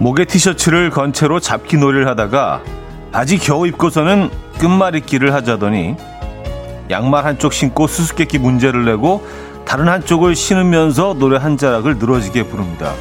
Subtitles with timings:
[0.00, 2.62] 목에 티셔츠를 건 채로 잡기 놀이를 하다가
[3.12, 5.94] 바지 겨우 입고서는 끝말잇기를 하자더니
[6.88, 9.26] 양말 한쪽 신고 수수께끼 문제를 내고
[9.66, 12.94] 다른 한쪽을 신으면서 노래 한 자락을 늘어지게 부릅니다.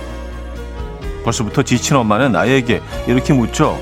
[1.23, 3.79] 벌써부터 지친 엄마는 아이에게 이렇게 묻죠.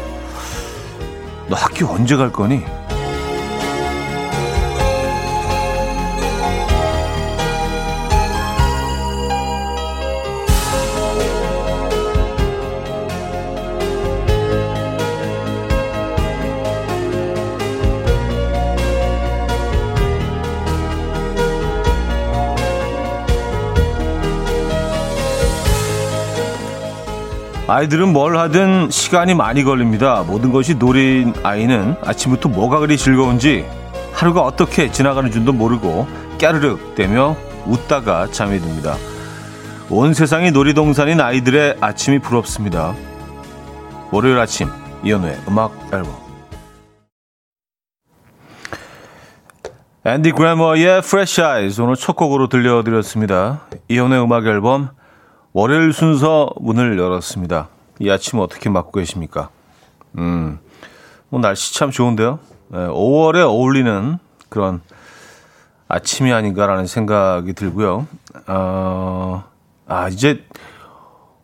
[1.49, 2.61] 너 학교 언제 갈 거니?
[27.77, 30.23] 아이들은 뭘 하든 시간이 많이 걸립니다.
[30.25, 33.67] 모든 것이 노린 아이는 아침부터 뭐가 그리 즐거운지
[34.13, 36.07] 하루가 어떻게 지나가는 줄도 모르고
[36.39, 38.95] 깨르륵 대며 웃다가 잠이 듭니다.
[39.91, 42.95] 온 세상이 놀이동산인 아이들의 아침이 부럽습니다.
[44.09, 44.69] 월요일 아침
[45.03, 46.15] 이연우의 음악 앨범
[50.03, 53.67] 앤디 그래머의 Fresh Eyes 오늘 첫 곡으로 들려드렸습니다.
[53.87, 54.89] 이연우의 음악 앨범
[55.53, 57.69] 월요일 순서 문을 열었습니다.
[57.99, 59.49] 이 아침 어떻게 맞고 계십니까?
[60.17, 60.59] 음,
[61.29, 62.39] 뭐 날씨 참 좋은데요.
[62.69, 64.17] 네, 5월에 어울리는
[64.49, 64.81] 그런
[65.87, 68.07] 아침이 아닌가라는 생각이 들고요.
[68.47, 69.43] 어,
[69.87, 70.45] 아 이제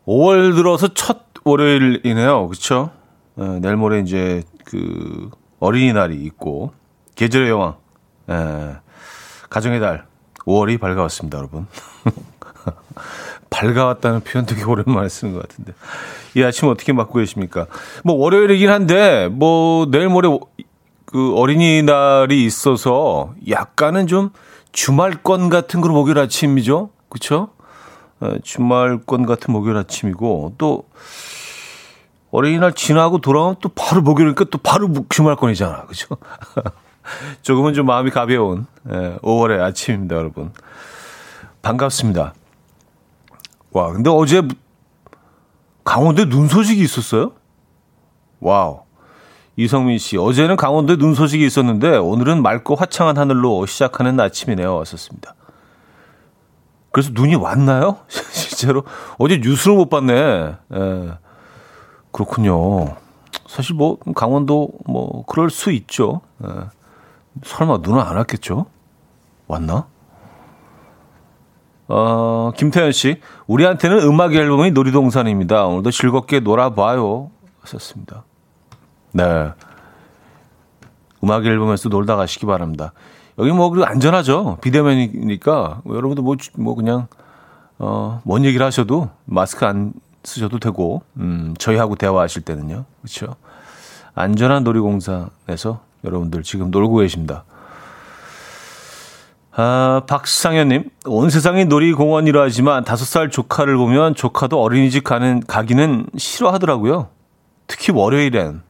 [0.05, 2.47] 5월 들어서 첫 월요일이네요.
[2.47, 2.91] 그렇죠?
[3.35, 5.29] 네, 내일 모레 이제 그
[5.59, 6.73] 어린이날이 있고
[7.15, 7.75] 계절의 여왕,
[8.27, 8.75] 네,
[9.49, 10.05] 가정의 달
[10.45, 11.67] 5월이 밝아왔습니다, 여러분.
[13.53, 15.73] 밝아왔다는 표현 되게 오랜만에 쓰는 것 같은데.
[16.35, 17.67] 이 아침 어떻게 맞고 계십니까?
[18.03, 20.27] 뭐 월요일이긴 한데 뭐 내일 모레
[21.05, 24.31] 그 어린이날이 있어서 약간은 좀
[24.71, 26.89] 주말권 같은 그런 목요일 아침이죠.
[27.09, 27.49] 그렇죠?
[28.41, 30.85] 주말권 같은 목요일 아침이고 또
[32.31, 35.83] 어린이날 지나고 돌아오면 또 바로 목요일이니까 또 바로 주말권이잖아.
[35.83, 36.17] 그렇죠?
[37.43, 40.51] 조금은 좀 마음이 가벼운 5월의 예, 아침입니다, 여러분.
[41.61, 42.33] 반갑습니다.
[43.73, 44.47] 와, 근데 어제
[45.83, 47.33] 강원도에 눈 소식이 있었어요?
[48.39, 48.83] 와우.
[49.55, 54.75] 이성민 씨, 어제는 강원도에 눈 소식이 있었는데 오늘은 맑고 화창한 하늘로 시작하는 아침이네요.
[54.75, 55.35] 왔었습니다.
[56.91, 57.97] 그래서 눈이 왔나요?
[58.07, 58.83] 실제로
[59.17, 60.13] 어제 뉴스를 못 봤네.
[60.73, 61.17] 예.
[62.11, 62.95] 그렇군요.
[63.47, 66.21] 사실 뭐 강원도 뭐 그럴 수 있죠.
[66.43, 66.47] 예.
[67.43, 68.67] 설마 눈은 안 왔겠죠?
[69.47, 69.87] 왔나?
[71.95, 75.67] 어, 김태현 씨, 우리한테는 음악 앨범이 놀이동산입니다.
[75.67, 77.29] 오늘도 즐겁게 놀아봐요.
[77.61, 78.23] 하셨습니다.
[79.11, 79.51] 네.
[81.23, 82.93] 음악 앨범에서 놀다 가시기 바랍니다.
[83.37, 84.57] 여기 뭐, 그리고 안전하죠.
[84.61, 85.81] 비대면이니까.
[85.83, 87.05] 뭐 여러분도 뭐, 뭐, 그냥,
[87.77, 89.93] 어, 뭔 얘기를 하셔도 마스크 안
[90.23, 92.85] 쓰셔도 되고, 음, 저희하고 대화하실 때는요.
[93.01, 93.35] 그렇죠
[94.15, 97.43] 안전한 놀이공산에서 여러분들 지금 놀고 계십니다.
[99.55, 107.09] 아, 박상현님, 온 세상이 놀이공원이라 하지만 다섯 살 조카를 보면 조카도 어린이집 가는, 가기는 싫어하더라고요.
[107.67, 108.63] 특히 월요일엔.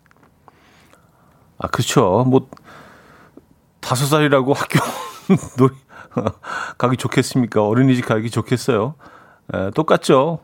[1.58, 2.26] 아, 그렇죠.
[2.28, 2.50] 뭐,
[3.80, 4.80] 다섯 살이라고 학교
[5.58, 5.74] 놀이,
[6.78, 7.66] 가기 좋겠습니까?
[7.66, 8.96] 어린이집 가기 좋겠어요.
[9.54, 10.40] 에, 똑같죠.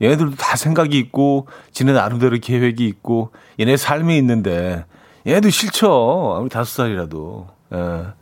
[0.00, 4.86] 얘네들도 다 생각이 있고, 지네 나름대로 계획이 있고, 얘네 삶이 있는데,
[5.26, 6.34] 얘네도 싫죠.
[6.36, 7.48] 아무리 다섯 살이라도.
[7.74, 8.21] 에.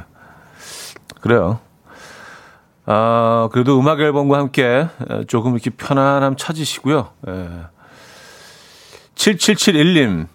[1.20, 1.58] 그래요.
[2.92, 4.88] 아, 그래도 음악 앨범과 함께
[5.28, 7.08] 조금 이렇게 편안함 찾으시고요.
[7.28, 7.48] 예.
[9.14, 10.26] 7771님,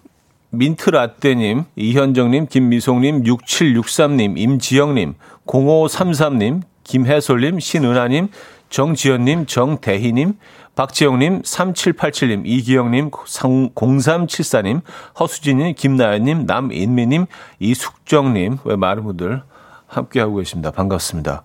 [0.48, 5.14] 민트라떼님, 이현정님, 김미송님, 6763님, 임지영님,
[5.46, 8.28] 0533님, 김혜솔님, 신은하님,
[8.70, 10.38] 정지연님, 정대희님,
[10.76, 14.80] 박지영님, 3787님, 이기영님, 0374님,
[15.20, 17.26] 허수진님, 김나연님, 남인미님,
[17.58, 19.42] 이숙정님, 왜 많은 분들
[19.88, 20.70] 함께하고 계십니다.
[20.70, 21.42] 반갑습니다.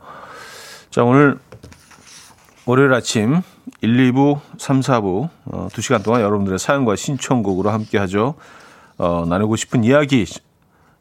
[0.92, 1.40] 자, 오늘
[2.66, 3.42] 월요일 아침
[3.80, 8.36] 1, 2부, 3, 4부 어, 2시간 동안 여러분들의 사연과 신청곡으로 함께 하죠.
[8.98, 10.26] 어, 나누고 싶은 이야기,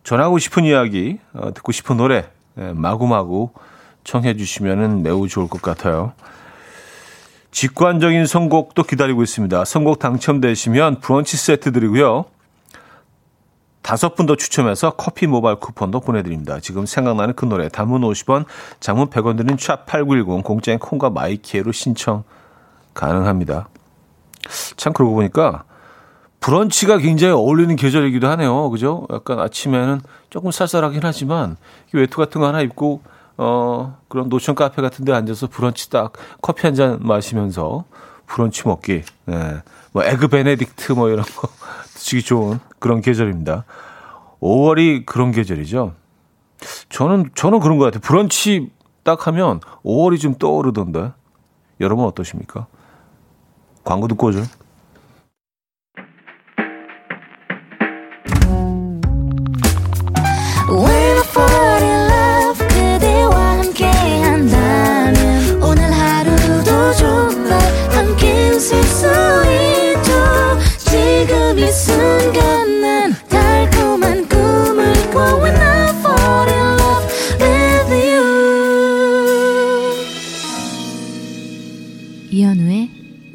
[0.04, 3.50] 전하고 싶은 이야기, 어, 듣고 싶은 노래 예, 마구마구
[4.04, 6.12] 청해 주시면 매우 좋을 것 같아요.
[7.50, 9.64] 직관적인 선곡도 기다리고 있습니다.
[9.64, 12.26] 선곡 당첨되시면 브런치 세트 드리고요.
[13.82, 16.60] 다섯 분 더 추첨해서 커피 모바일 쿠폰도 보내드립니다.
[16.60, 18.44] 지금 생각나는 그 노래 단문 50원,
[18.78, 22.24] 장문 100원 드는 샵8910 공짜인 콩과 마이키에로 신청
[22.94, 23.68] 가능합니다.
[24.76, 25.64] 참 그러고 보니까
[26.40, 28.70] 브런치가 굉장히 어울리는 계절이기도 하네요.
[28.70, 29.06] 그죠?
[29.12, 30.00] 약간 아침에는
[30.30, 31.56] 조금 쌀쌀하긴 하지만
[31.92, 33.02] 외투 같은 거 하나 입고
[33.36, 36.12] 어 그런 노천 카페 같은 데 앉아서 브런치 딱
[36.42, 37.84] 커피 한 잔 마시면서
[38.26, 39.02] 브런치 먹기.
[39.26, 39.56] 네.
[39.92, 41.48] 뭐 에그 베네딕트 뭐 이런 거
[42.00, 43.64] 드시기 좋은 그런 계절입니다.
[44.40, 45.94] 5월이 그런 계절이죠.
[46.88, 48.00] 저는 저는 그런 것 같아요.
[48.00, 48.70] 브런치
[49.02, 51.12] 딱 하면 5월이 좀 떠오르던데.
[51.80, 52.66] 여러분 어떠십니까?
[53.84, 54.42] 광고 듣고 오죠.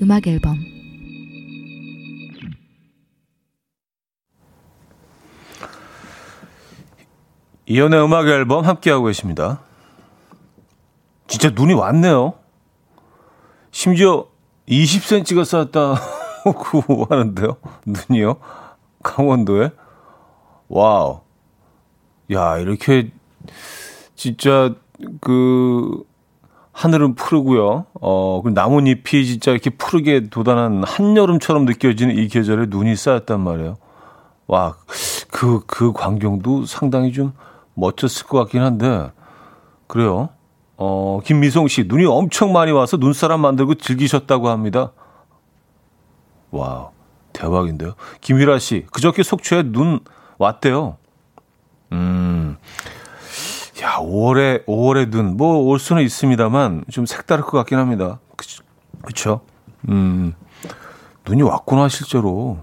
[0.01, 0.57] 음악 앨범
[7.65, 9.59] 이현우의 음악 앨범 함께하고 계십니다.
[11.27, 12.35] 진짜 눈이 왔네요.
[13.71, 14.27] 심지어
[14.69, 17.57] 20cm가 쌓였다고 하는데요.
[17.85, 18.37] 눈이요.
[19.03, 19.71] 강원도에.
[20.69, 21.21] 와우.
[22.31, 23.11] 야, 이렇게
[24.15, 24.73] 진짜
[25.19, 26.03] 그
[26.75, 27.85] 하늘은 푸르고요.
[28.01, 33.77] 어, 그 나뭇잎이 진짜 이렇게 푸르게 돋아난 한여름처럼 느껴지는 이 계절에 눈이 쌓였단 말이에요.
[34.47, 34.75] 와,
[35.31, 37.31] 그, 그 광경도 상당히 좀
[37.75, 39.09] 멋졌을 것 같긴 한데,
[39.87, 40.29] 그래요.
[40.75, 44.91] 어, 김미송 씨, 눈이 엄청 많이 와서 눈사람 만들고 즐기셨다고 합니다.
[46.51, 46.89] 와,
[47.31, 47.93] 대박인데요.
[48.19, 50.01] 김휘라 씨, 그저께 속초에 눈
[50.37, 50.97] 왔대요.
[51.93, 52.57] 음,
[53.85, 58.19] 야, 5월에, 5월에 눈, 뭐, 올 수는 있습니다만, 좀 색다를 것 같긴 합니다.
[59.03, 59.41] 그쵸?
[59.89, 60.33] 음,
[61.27, 62.57] 눈이 왔구나, 실제로.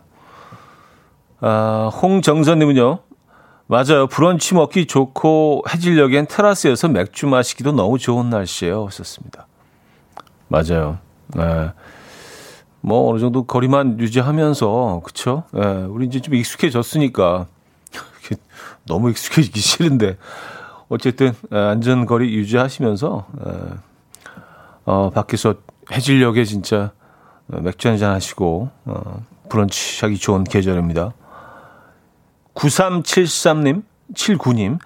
[1.40, 2.98] 아, 홍정선 님은요,
[3.68, 4.08] 맞아요.
[4.08, 8.86] 브런치 먹기 좋고, 해질녘엔 테라스에서 맥주 마시기도 너무 좋은 날씨예요.
[8.86, 9.46] 하셨습니다.
[10.48, 10.98] 맞아요.
[11.28, 11.70] 네.
[12.80, 15.44] 뭐, 어느 정도 거리만 유지하면서, 그쵸?
[15.54, 17.46] 예, 네, 우리 이제 좀 익숙해졌으니까.
[18.86, 20.16] 너무 익숙해지기 싫은데.
[20.92, 23.26] 어쨌든 안전거리 유지하시면서
[24.84, 25.54] 어, 밖에서
[25.90, 26.92] 해질녘에 진짜
[27.46, 31.14] 맥주 한잔 하시고 어, 브런치 하기 좋은 계절입니다.
[32.54, 33.84] 9373님,
[34.14, 34.78] 79님,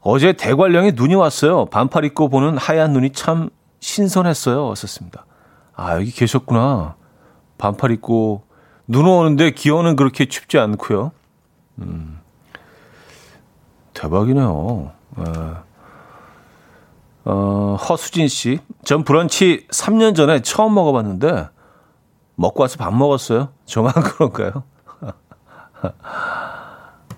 [0.00, 1.66] 어제 대관령에 눈이 왔어요.
[1.66, 4.74] 반팔 입고 보는 하얀 눈이 참 신선했어요.
[4.74, 5.26] 썼습니다.
[5.76, 6.94] 아, 여기 계셨구나.
[7.58, 8.44] 반팔 입고
[8.86, 11.12] 눈 오는데 기온은 그렇게 춥지 않고요.
[11.80, 12.18] 음,
[13.92, 14.99] 대박이네요.
[15.26, 15.62] 어,
[17.24, 18.60] 어, 허수진 씨.
[18.84, 21.48] 전 브런치 3년 전에 처음 먹어봤는데,
[22.36, 23.50] 먹고 와서 밥 먹었어요.
[23.66, 24.64] 저만 그런가요?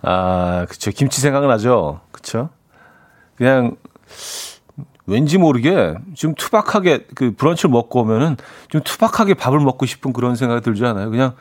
[0.03, 0.91] 아, 그쵸.
[0.91, 2.01] 김치 생각나죠?
[2.11, 2.51] 그쵸?
[3.37, 3.77] 그냥,
[5.07, 8.37] 왠지 모르게 좀 투박하게 그 브런치를 먹고 오면은
[8.69, 11.11] 좀 투박하게 밥을 먹고 싶은 그런 생각이 들지 않아요?
[11.11, 11.35] 그냥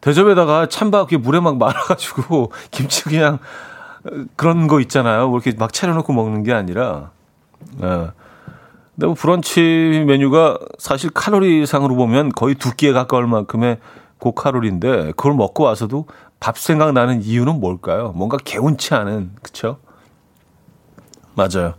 [0.00, 3.38] 대접에다가 찬밥 물에 막 말아가지고 김치 그냥
[4.36, 5.28] 그런 거 있잖아요.
[5.28, 7.10] 뭐 이렇게 막 차려놓고 먹는 게 아니라.
[7.82, 8.10] 예.
[8.94, 13.78] 근데 뭐 브런치 메뉴가 사실 칼로리상으로 보면 거의 두 끼에 가까울 만큼의
[14.18, 16.06] 고칼로리인데 그걸 먹고 와서도
[16.38, 18.12] 밥 생각나는 이유는 뭘까요?
[18.14, 19.78] 뭔가 개운치 않은, 그쵸?
[21.34, 21.74] 맞아요.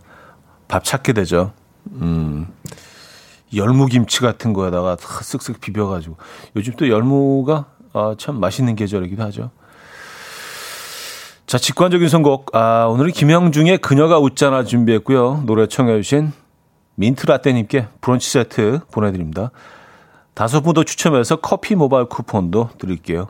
[0.68, 1.52] 밥 찾게 되죠.
[1.92, 2.48] 음.
[3.54, 6.16] 열무김치 같은 거에다가 쓱쓱 비벼가지고.
[6.56, 9.50] 요즘 또 열무가 아, 참 맛있는 계절이기도 하죠.
[11.46, 12.56] 자, 직관적인 선곡.
[12.56, 15.44] 아, 오늘은 김영중의 그녀가 웃잖아 준비했고요.
[15.46, 16.32] 노래 청해주신
[16.96, 19.52] 민트라떼님께 브런치 세트 보내드립니다.
[20.34, 23.28] 다섯 분 더 추첨해서 커피 모바일 쿠폰도 드릴게요.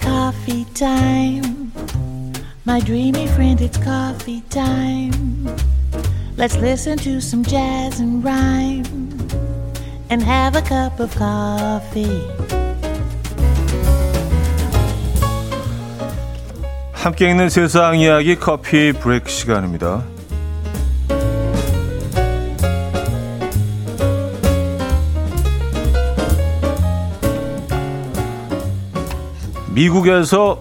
[0.00, 1.70] Coffee time.
[2.66, 5.46] My dreamy friend, it's coffee time.
[6.36, 8.84] Let's listen to some jazz and rhyme
[10.10, 12.35] and have a cup of coffee.
[16.96, 20.02] 함께 있는 세상 이야기 커피 브레이크 시간입니다.
[29.72, 30.58] 미국에서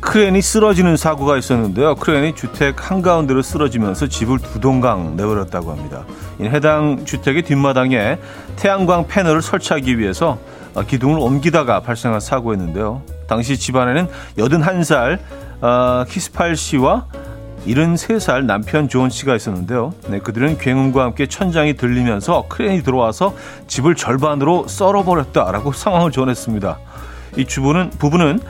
[0.00, 1.96] 크레인이 쓰러지는 사고가 있었는데요.
[1.96, 6.04] 크레인이 주택 한가운데로 쓰러지면서 집을 두 동강 내버렸다고 합니다.
[6.40, 8.18] 해당 주택의 뒷마당에
[8.56, 10.38] 태양광 패널을 설치하기 위해서
[10.86, 13.02] 기둥을 옮기다가 발생한 사고였는데요.
[13.26, 14.08] 당시 집안에는
[14.38, 15.18] 81살
[15.60, 17.06] 어, 키스팔 씨와
[17.66, 19.92] 73살 남편 조은 씨가 있었는데요.
[20.08, 23.34] 네, 그들은 굉음과 함께 천장이 들리면서 크레인이 들어와서
[23.66, 26.78] 집을 절반으로 썰어버렸다라고 상황을 전했습니다.
[27.36, 28.40] 이 주부는 부부는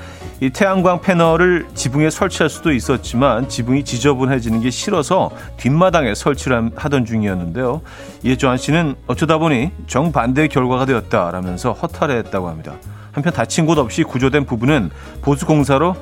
[0.41, 7.83] 이 태양광 패널을 지붕에 설치할 수도 있었지만 지붕이 지저분해지는 게 싫어서 뒷마당에 설치를 하던 중이었는데요.
[8.23, 12.75] 이에 조한 씨는 어쩌다 보니 정반대의 결과가 되었다라면서 허탈해했다고 합니다.
[13.13, 14.91] 한편 다친 곳 없이 구조된 부부는
[15.21, 15.95] 보수 공사로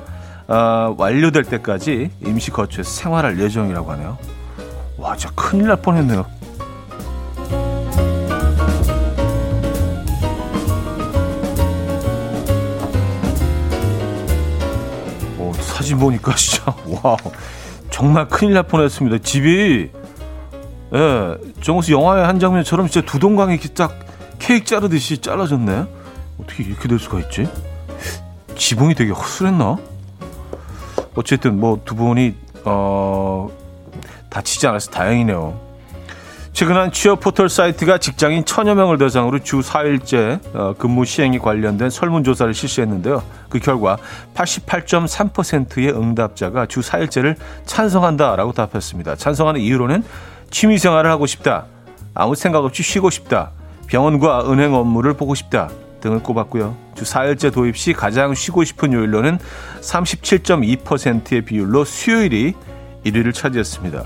[0.49, 4.17] 어, 완료될 때까지 임시 거처에서 생활할 예정이라고 하네요.
[4.97, 6.25] 와, 진짜 큰일 날 뻔했네요.
[15.37, 17.15] 오, 사진 보니까 진짜 와
[17.91, 19.19] 정말 큰일 날 뻔했습니다.
[19.19, 19.91] 집이
[20.95, 23.93] 예, 정우스 영화의 한 장면처럼 진짜 두 동강이 이렇게 딱
[24.39, 25.85] 케이크 자르듯이 잘라졌네.
[26.41, 27.47] 어떻게 이렇게 될 수가 있지?
[28.55, 29.77] 지붕이 되게 허술했나?
[31.15, 32.35] 어쨌든 뭐 두 분이
[32.65, 33.49] 어
[34.29, 35.69] 다치지 않아서 다행이네요.
[36.51, 41.89] 최근 한 취업 포털 사이트가 직장인 천여 명을 대상으로 주 4일째 어, 근무 시행에 관련된
[41.89, 43.23] 설문조사를 실시했는데요.
[43.49, 43.97] 그 결과
[44.35, 47.35] 88.3%의 응답자가 주 4일째를
[47.65, 49.15] 찬성한다라고 답했습니다.
[49.15, 50.03] 찬성하는 이유로는
[50.51, 51.65] 취미생활을 하고 싶다,
[52.13, 53.51] 아무 생각 없이 쉬고 싶다,
[53.87, 55.69] 병원과 은행 업무를 보고 싶다,
[56.01, 56.75] 등을 꼽았고요.
[56.95, 59.37] 주 4일째 도입 시 가장 쉬고 싶은 요일로는
[59.81, 62.53] 37.2%의 비율로 수요일이
[63.05, 64.03] 1위를 차지했습니다.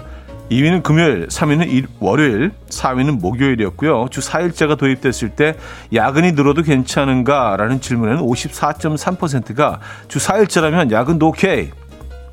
[0.52, 4.08] 2위는 금요일, 3위는 일, 월요일, 4위는 목요일이었고요.
[4.12, 5.56] 주 4일째가 도입됐을 때
[5.94, 11.72] 야근이 늘어도 괜찮은가라는 질문에는 54.3%가 주 4일째라면 야근도 오케이.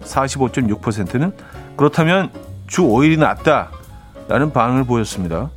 [0.03, 1.33] 45.6%는
[1.77, 2.31] 그렇다면
[2.67, 5.51] 주 5일이 낫다라는 반응을 보였습니다.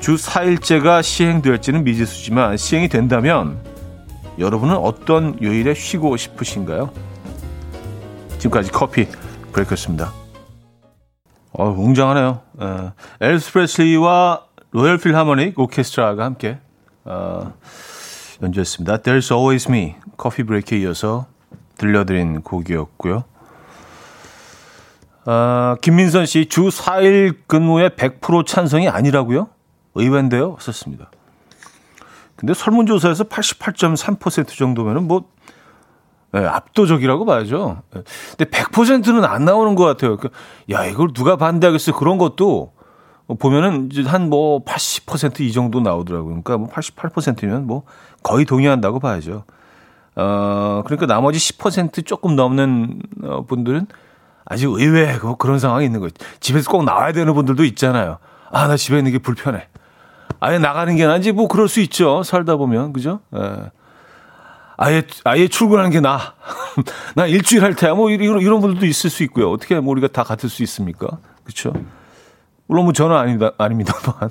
[0.00, 3.58] 주 4일째가 시행될지는 미지수지만 시행이 된다면
[4.38, 6.90] 여러분은 어떤 요일에 쉬고 싶으신가요?
[8.38, 9.08] 지금까지 커피
[9.52, 10.12] 브레이크였습니다.
[11.52, 12.40] 어, 웅장하네요.
[12.60, 16.58] 에, 엘스 프레슬리와 로열 필하모닉 오케스트라가 함께
[17.04, 17.52] 어,
[18.40, 18.98] 연주했습니다.
[18.98, 21.26] There's Always Me 커피 브레이크에 이어서
[21.76, 23.24] 들려드린 곡이었고요.
[25.26, 29.48] 어, 김민선 씨, 주 4일 근무에 100% 찬성이 아니라고요?
[29.98, 30.56] 의외인데요.
[30.60, 31.10] 썼습니다.
[32.36, 35.24] 근데 설문조사에서 88.3% 정도면은 뭐,
[36.32, 37.82] 네, 압도적이라고 봐야죠.
[37.90, 40.16] 근데 100%는 안 나오는 것 같아요.
[40.16, 40.28] 그,
[40.70, 41.96] 야, 이걸 누가 반대하겠어.
[41.96, 42.72] 그런 것도
[43.38, 46.42] 보면은 한 뭐 80%이 정도 나오더라고요.
[46.42, 47.82] 그러니까 뭐 88%면 뭐
[48.22, 49.44] 거의 동의한다고 봐야죠.
[50.16, 53.86] 어, 그러니까 나머지 10% 조금 넘는 어, 분들은
[54.44, 56.14] 아직 의외 그런 상황이 있는 거죠.
[56.40, 58.18] 집에서 꼭 나와야 되는 분들도 있잖아요.
[58.50, 59.68] 아, 나 집에 있는 게 불편해.
[60.40, 62.22] 아예 나가는 게 나은지 뭐 그럴 수 있죠.
[62.22, 63.20] 살다 보면 그죠?
[63.34, 63.70] 예.
[64.76, 66.34] 아예 아예 출근하는 게 나.
[67.16, 67.94] 나 일주일 할 테야.
[67.94, 69.50] 뭐 이런 이런 분들도 있을 수 있고요.
[69.50, 71.18] 어떻게 뭐 우리가 다 같을 수 있습니까?
[71.42, 71.72] 그렇죠?
[72.66, 73.50] 물론 뭐 저는 아닙니다.
[73.58, 74.30] 아닙니다만.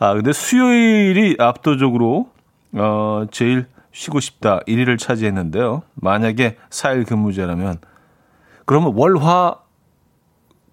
[0.00, 2.30] 아 근데 수요일이 압도적으로
[2.74, 5.82] 어 제일 쉬고 싶다 1위를 차지했는데요.
[5.94, 7.78] 만약에 4일 근무제라면
[8.64, 9.56] 그러면 월화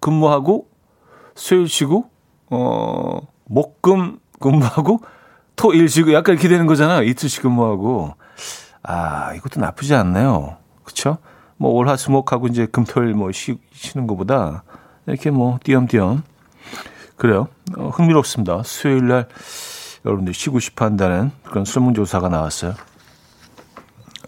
[0.00, 0.68] 근무하고
[1.36, 2.10] 수요일 쉬고
[2.50, 5.00] 어, 목금 근무하고
[5.56, 7.02] 토, 일 쉬고 약간 이렇게 되는 거잖아요.
[7.02, 8.14] 이틀씩 근무하고.
[8.82, 10.56] 아, 이것도 나쁘지 않네요.
[10.84, 11.18] 그쵸?
[11.56, 14.64] 뭐, 월, 화, 수, 목하고 이제 금, 토, 일 뭐, 쉬, 쉬는 것보다
[15.06, 16.22] 이렇게 뭐, 띄엄띄엄.
[17.16, 17.48] 그래요.
[17.76, 18.62] 어, 흥미롭습니다.
[18.64, 19.28] 수요일 날
[20.06, 22.74] 여러분들 쉬고 싶어 한다는 그런 설문조사가 나왔어요.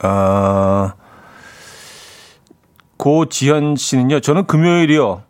[0.03, 0.95] 아,
[2.99, 5.23] 고지현 씨는요, 저는 금요일이요.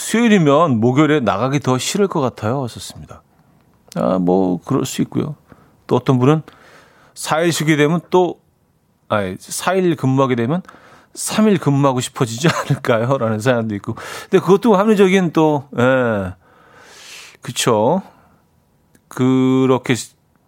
[0.00, 2.62] 수요일이면 목요일에 나가기 더 싫을 것 같아요.
[2.64, 3.22] 하셨습니다.
[3.96, 5.36] 아, 뭐, 그럴 수 있고요.
[5.86, 6.42] 또 어떤 분은
[7.14, 8.40] 4일 쉬게 되면 또,
[9.08, 10.62] 아니, 4일 근무하게 되면
[11.14, 13.18] 3일 근무하고 싶어지지 않을까요?
[13.18, 13.94] 라는 사연도 있고.
[14.22, 16.34] 근데 그것도 합리적인 또, 예.
[17.42, 18.02] 그쵸.
[19.08, 19.94] 그렇게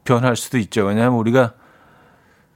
[0.04, 0.84] 변할 수도 있죠.
[0.84, 1.52] 왜냐하면 우리가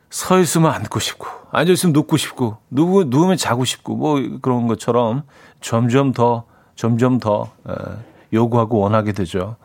[0.09, 5.25] 서 있으면 앉고 싶고, 앉아 있으면 눕고 싶고, 누우, 누우면 자고 싶고, 뭐 그런 것처럼
[5.61, 6.45] 점점 더
[6.77, 7.51] 점점 더
[8.33, 9.57] 요구하고 원하게 되죠.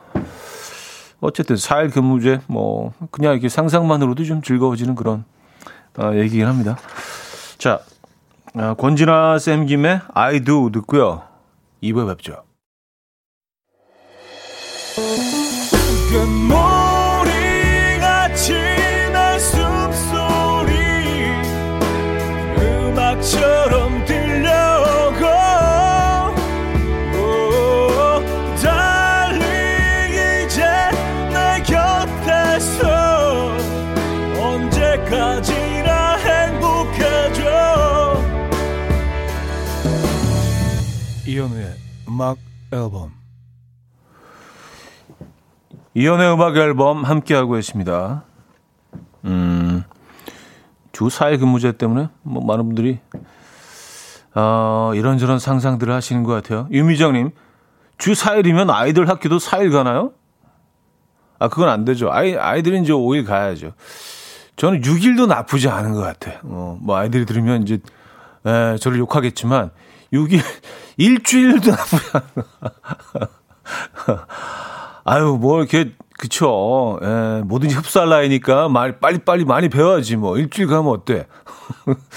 [1.21, 5.23] 어쨌든 4일 근무제 뭐 그냥 이렇게 상상만으로도 좀 즐거워지는 그런
[5.97, 6.77] 어, 얘기긴 합니다.
[7.57, 7.79] 자,
[8.55, 11.21] 어, 권진아 쌤 김의 I do 듣고요.
[11.83, 12.43] 2부에 뵙죠.
[42.11, 42.37] 음악
[42.73, 43.13] 앨범
[45.93, 48.25] 이현우의 음악 앨범 함께하고 계십니다.
[49.23, 49.85] 음,
[50.91, 52.99] 주 4일 근무제 때문에 뭐 많은 분들이
[54.35, 56.67] 어, 이런저런 상상들을 하시는 것 같아요.
[56.71, 57.31] 유미정님,
[57.97, 60.11] 주 4일이면 아이들 학교도 4일 가나요?
[61.39, 62.11] 아, 그건 안 되죠.
[62.11, 63.71] 아이, 아이들은 이제 5일 가야죠.
[64.57, 66.39] 저는 6일도 나쁘지 않은 것 같아요.
[66.43, 67.79] 어, 뭐 아이들이 들으면 이제,
[68.45, 69.71] 에, 저를 욕하겠지만,
[70.13, 70.41] 6일,
[70.97, 72.21] 일주일도 나쁘지 것
[75.03, 76.99] 아유, 뭐 이렇게, 그쵸.
[77.01, 80.37] 에, 뭐든지 흡수할 나이니까 말, 빨리빨리 많이 배워야지 뭐.
[80.37, 81.27] 일주일 가면 어때?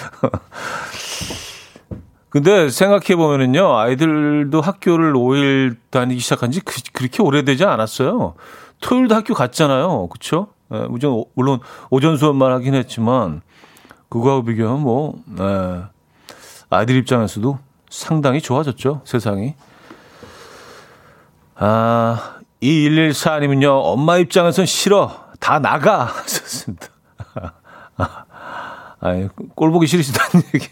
[2.29, 8.35] 근데 생각해 보면은요, 아이들도 학교를 5일 다니기 시작한 지 그, 렇게 오래되지 않았어요.
[8.81, 10.09] 토요일도 학교 갔잖아요.
[10.09, 10.49] 그쵸?
[10.73, 10.89] 예,
[11.35, 13.41] 물론 오전 수업만 하긴 했지만,
[14.09, 15.85] 그거하고 비교하면 뭐, 예,
[16.71, 17.59] 아이들 입장에서도
[17.99, 19.03] 상당히 좋아졌죠.
[19.05, 19.55] 세상이.
[21.55, 25.25] 아, 2114님은요, 엄마 입장에선 싫어.
[25.39, 26.05] 다 나가.
[26.25, 26.89] 하셨습니다.
[29.01, 30.69] 아이, 꼴 보기 싫으시다는 얘기.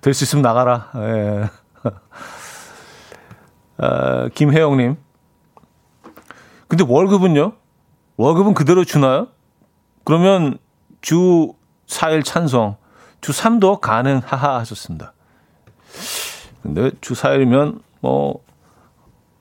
[0.00, 0.90] 될 수 있으면 나가라.
[0.96, 1.50] 예.
[3.78, 4.96] 아, 김혜영님.
[6.68, 7.52] 근데 월급은요?
[8.16, 9.28] 월급은 그대로 주나요?
[10.04, 10.58] 그러면
[11.00, 11.54] 주
[11.86, 12.76] 4일 찬성,
[13.20, 15.14] 주 3도 가능 하하 하셨습니다.
[16.62, 18.42] 근데 주 4일이면 뭐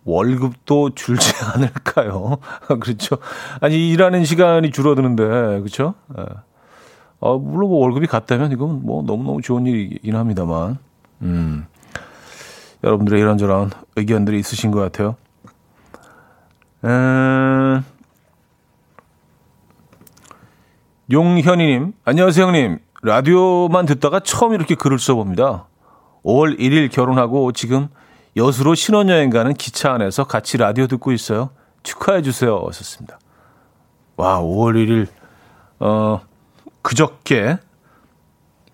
[0.05, 2.37] 월급도 줄지 않을까요?
[2.79, 3.17] 그렇죠.
[3.59, 5.95] 아니 일하는 시간이 줄어드는데 그렇죠?
[6.17, 6.23] 예.
[7.19, 10.77] 어, 물론 뭐 월급이 같다면 이건 뭐 너무너무 좋은 일이긴 합니다만,
[11.23, 11.65] 음,
[12.83, 15.15] 여러분들의 이런저런 의견들이 있으신 것 같아요.
[16.83, 17.83] 음,
[21.11, 22.79] 용현이님, 안녕하세요, 형님.
[23.01, 25.65] 라디오만 듣다가 처음 이렇게 글을 써봅니다.
[26.27, 27.87] 5월 1일 결혼하고 지금
[28.35, 31.51] 여수로 신혼여행 가는 기차 안에서 같이 라디오 듣고 있어요.
[31.83, 32.61] 축하해 주세요.
[32.67, 33.17] 하셨습니다.
[34.17, 35.07] 와, 5월 1일,
[35.79, 36.21] 어,
[36.81, 37.57] 그저께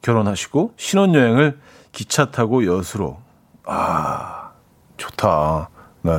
[0.02, 1.60] 결혼하시고 신혼여행을
[1.92, 3.20] 기차 타고 여수로.
[3.66, 4.52] 아,
[4.98, 5.70] 좋다.
[6.02, 6.12] 네.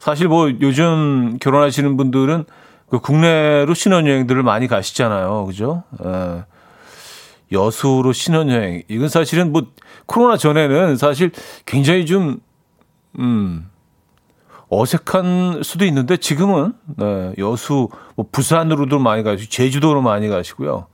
[0.00, 2.44] 사실 뭐 요즘 결혼하시는 분들은
[2.90, 5.46] 그 국내로 신혼여행들을 많이 가시잖아요.
[5.46, 5.84] 그죠?
[6.04, 6.44] 예.
[7.52, 8.82] 여수로 신혼여행.
[8.88, 9.66] 이건 사실은 뭐
[10.06, 11.30] 코로나 전에는 사실
[11.66, 12.40] 굉장히 좀,
[13.18, 13.68] 음,
[14.68, 20.86] 어색한 수도 있는데 지금은 네, 여수, 뭐 부산으로도 많이 가시고 제주도로 많이 가시고요.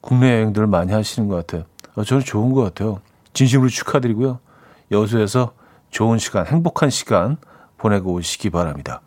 [0.00, 1.64] 국내 여행들을 많이 하시는 것 같아요.
[1.96, 3.00] 어, 저는 좋은 것 같아요.
[3.34, 4.40] 진심으로 축하드리고요.
[4.90, 5.52] 여수에서
[5.90, 7.36] 좋은 시간, 행복한 시간
[7.76, 9.02] 보내고 오시기 바랍니다.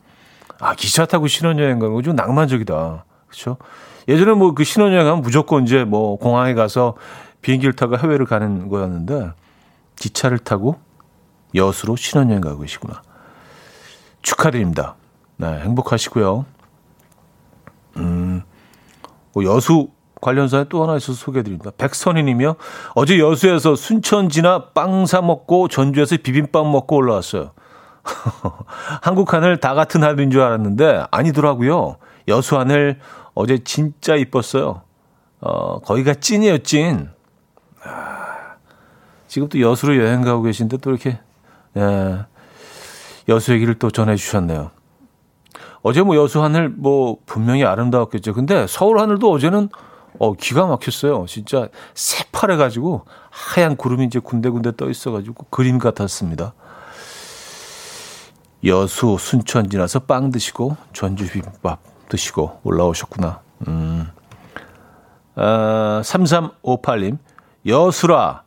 [0.60, 3.06] 아, 기차 타고 신혼여행 가는 거 좀 낭만적이다.
[3.28, 3.58] 그렇죠?
[4.08, 6.96] 예전에 뭐 그 신혼여행 하면 무조건 이제 뭐 공항에 가서
[7.42, 9.32] 비행기를 타고 해외를 가는 거였는데
[9.98, 10.80] 기차를 타고
[11.56, 13.02] 여수로 신혼여행 가고 계시구나.
[14.22, 14.96] 축하드립니다.
[15.38, 16.46] 네, 행복하시고요.
[17.98, 18.44] 음,
[19.34, 19.90] 뭐 여수
[20.22, 21.72] 관련 사연 또 하나 있어서 소개해드립니다.
[21.78, 22.56] 백선희님이요.
[22.94, 27.52] 어제 여수에서 순천 지나 빵 사 먹고 전주에서 비빔밥 먹고 올라왔어요.
[29.02, 31.98] 한국 하늘 다 같은 하늘인 줄 알았는데 아니더라고요.
[32.28, 33.00] 여수 하늘
[33.34, 34.82] 어제 진짜 이뻤어요.
[35.40, 37.10] 어, 거기가 찐이에요, 찐.
[37.84, 38.56] 아,
[39.28, 41.20] 지금 또 여수로 여행 가고 계신데 또 이렇게,
[41.78, 42.26] 예,
[43.30, 44.72] 여수 얘기를 또 전해주셨네요.
[45.84, 48.34] 어제 뭐 여수 하늘 뭐 분명히 아름다웠겠죠.
[48.34, 49.70] 근데 서울 하늘도 어제는
[50.20, 51.26] 어, 기가 막혔어요.
[51.28, 56.54] 진짜 새파래가지고 하얀 구름이 이제 군데군데 떠 있어가지고 그림 같았습니다.
[58.66, 63.40] 여수, 순천 지나서 빵 드시고 전주 비빔밥 드시고 올라오셨구나.
[63.68, 64.08] 음.
[65.36, 67.18] 아, 3358님,
[67.66, 68.44] 여수라,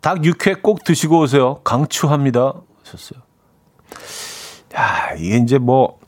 [0.00, 1.60] 닭 육회 꼭 드시고 오세요.
[1.64, 2.52] 강추합니다.
[2.84, 3.20] 하셨어요.
[4.76, 5.98] 야, 이게 이제 뭐,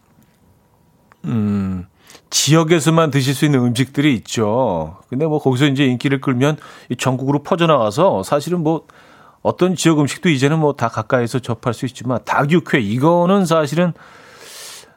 [1.25, 1.87] 음,
[2.29, 4.99] 지역에서만 드실 수 있는 음식들이 있죠.
[5.09, 6.59] 근데 뭐 거기서 이제 인기를 끌면
[6.99, 8.87] 전국으로 퍼져나가서 사실은 뭐
[9.43, 13.95] 어떤 지역 음식도 이제는 뭐 다 가까이서 접할 수 있지만 닭 육회 이거는 사실은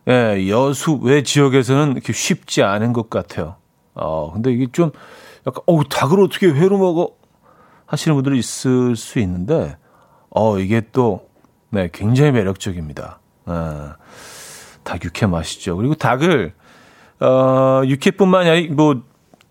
[0.07, 3.55] 예, 여수 외 지역에서는 이렇게 쉽지 않은 것 같아요.
[3.93, 4.91] 어, 근데 이게 좀
[5.47, 7.11] 약간 어, 닭을 어떻게 회로 먹어
[7.85, 9.77] 하시는 분들이 있을 수 있는데
[10.29, 11.29] 어, 이게 또
[11.69, 13.19] 네, 굉장히 매력적입니다.
[13.45, 13.95] 아,
[14.83, 15.77] 닭 육회 맛있죠.
[15.77, 16.53] 그리고 닭을
[17.19, 19.01] 어, 육회뿐만이 아니라 뭐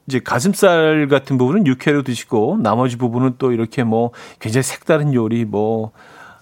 [0.06, 4.10] 이제 가슴살 같은 부분은 육회로 드시고 나머지 부분은 또 이렇게 뭐
[4.40, 5.92] 굉장히 색다른 요리 뭐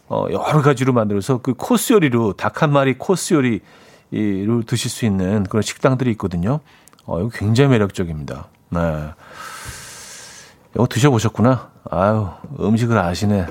[0.08, 3.60] 어, 여러 가지로 만들어서 그 코스 요리로 닭 한 마리 코스 요리
[4.12, 6.60] 로 드실 수 있는 그런 식당들이 있거든요.
[7.06, 8.48] 어, 이거 굉장히 매력적입니다.
[8.70, 8.80] 네.
[10.74, 11.70] 이거 드셔보셨구나.
[11.90, 13.40] 아유, 음식을 아시네.
[13.40, 13.46] 에.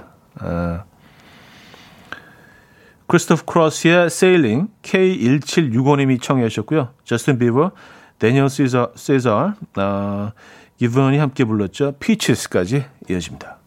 [3.08, 6.90] 크리스토퍼 크로스의 Sailing K1765님이 청해 주셨고요.
[7.06, 7.72] 저스틴 비버,
[8.20, 10.32] 대니얼 시저, 세자, 어,
[10.78, 11.94] 기비온이 함께 불렀죠.
[12.00, 13.59] Peaches까지 이어집니다.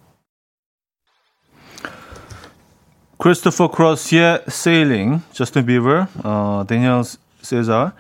[3.23, 7.05] 크리스토퍼 크로스의 Sailing, 저스틴 비버, 어, 데니얼
[7.41, 7.93] 세자,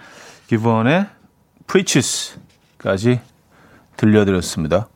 [0.48, 1.06] 기브런의
[1.68, 3.20] Preaches까지
[3.96, 4.88] 들려드렸습니다.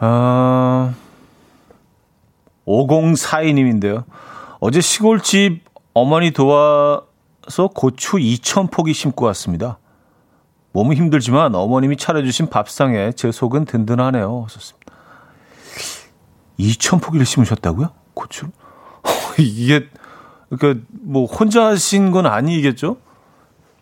[0.00, 0.94] 어,
[2.64, 4.04] 5042님인데요.
[4.60, 9.78] 어제 시골집 어머니 도와서 고추 2,000포기 심고 왔습니다.
[10.72, 14.46] 몸은 힘들지만 어머님이 차려주신 밥상에 제 속은 든든하네요.
[14.48, 14.94] 썼습니다.
[16.58, 18.05] 2,000포기를 심으셨다고요?
[18.16, 18.50] 고추?
[19.38, 19.88] 이게,
[20.48, 22.96] 그러니까 뭐 혼자 하신 건 아니겠죠?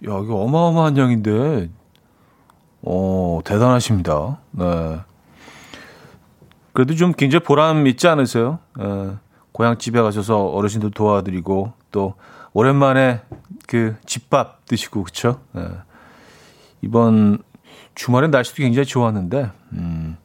[0.07, 1.71] 야, 이거 어마어마한 양인데,
[2.83, 4.41] 어, 대단하십니다.
[4.51, 5.01] 네.
[6.75, 8.59] 그래도 좀 굉장히 보람 있지 않으세요?
[8.81, 9.13] 예,
[9.53, 12.15] 고향집에 가셔서 어르신들 도와드리고 또
[12.53, 13.23] 오랜만에
[13.69, 15.41] 그 집밥 드시고 그쵸?
[15.57, 15.69] 예.
[16.83, 17.39] 이번
[17.95, 20.17] 주말엔 날씨도 굉장히 좋았는데 음,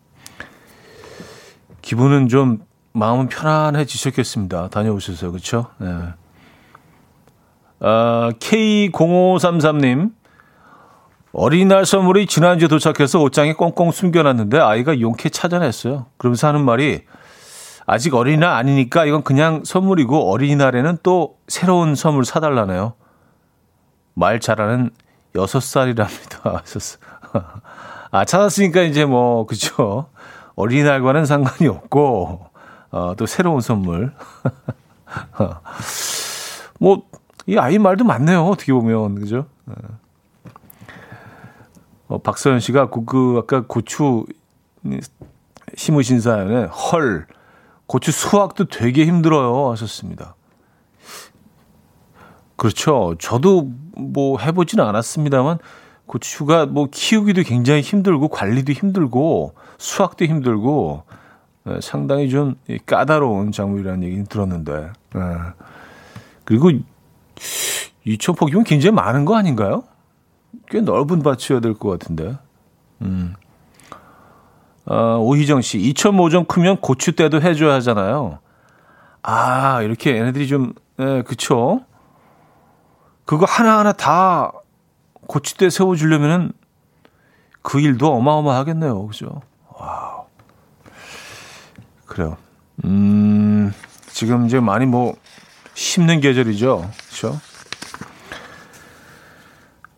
[1.84, 2.60] 기분은 좀
[2.94, 4.70] 마음은 편안해지셨겠습니다.
[4.70, 5.68] 다녀오셔서 그쵸?
[5.82, 6.14] 예.
[7.82, 10.12] 아, K0533님
[11.32, 16.08] 어린이날 선물이 지난주에 도착해서 옷장에 꽁꽁 숨겨놨는데 아이가 용케 찾아냈어요.
[16.18, 17.04] 그러면서 하는 말이
[17.86, 22.94] 아직 어린이날 아니니까 이건 그냥 선물이고 어린이날에는 또 새로운 선물 사달라네요.
[24.14, 24.92] 말 잘하는
[25.34, 26.44] 6살이랍니다.
[26.62, 26.98] 하셨어.
[28.12, 30.10] 아, 찾았으니까 이제 뭐, 그쵸.
[30.56, 32.49] 어린이날과는 상관이 없고,
[32.92, 34.14] 어, 또 새로운 선물.
[36.80, 37.04] 뭐,
[37.46, 38.46] 이 아이 말도 맞네요.
[38.46, 39.16] 어떻게 보면.
[39.16, 39.46] 그죠?
[39.68, 39.74] 어.
[42.10, 44.26] 어, 박서연 씨가 그, 그 아까 고추
[45.76, 47.28] 심으신 사연에 헐
[47.86, 50.36] 고추 수확도 되게 힘들어요 하셨습니다.
[52.56, 53.16] 그렇죠.
[53.20, 55.60] 저도 뭐 해보지는 않았습니다만
[56.06, 61.16] 고추가 뭐 키우기도 굉장히 힘들고 관리도 힘들고 수확도 힘들고 네,
[61.82, 62.56] 상당히 좀
[62.86, 65.22] 까다로운 작물이라는 얘기는 들었는데 네.
[66.46, 66.72] 그리고
[68.06, 69.84] 2,000포기면 굉장히 많은 거 아닌가요?
[70.70, 72.38] 꽤 넓은 밭이어야 될 것 같은데.
[73.02, 73.34] 음.
[74.86, 78.40] 아, 오희정 씨, 2,005점 크면 고추대도 해줘야 하잖아요.
[79.22, 81.82] 아, 이렇게 얘네들이 좀, 예, 그쵸.
[83.26, 84.52] 그거 하나하나 다
[85.28, 86.52] 고추대 세워주려면은
[87.62, 89.06] 그 일도 어마어마하겠네요.
[89.06, 89.42] 그죠?
[89.78, 90.19] 와우.
[92.10, 92.38] 그래요.
[92.86, 93.72] 음,
[94.08, 95.16] 지금 이제 많이 뭐,
[95.76, 96.90] 심는 계절이죠.
[97.10, 97.40] 그죠?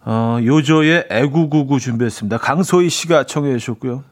[0.04, 2.38] 어, 요조의 애구구구 준비했습니다.
[2.38, 4.04] 강소희 씨가 청해 주셨고요.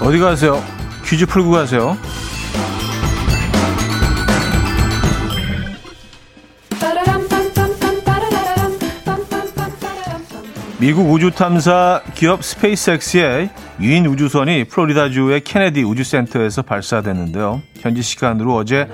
[0.00, 0.62] 어디 가세요?
[1.04, 1.96] 퀴즈 풀고 가세요.
[10.78, 13.48] 미국 우주탐사 기업 스페이스X의
[13.80, 17.62] 유인 우주선이 플로리다주의 케네디 우주센터에서 발사됐는데요.
[17.78, 18.88] 현지 시간으로 어제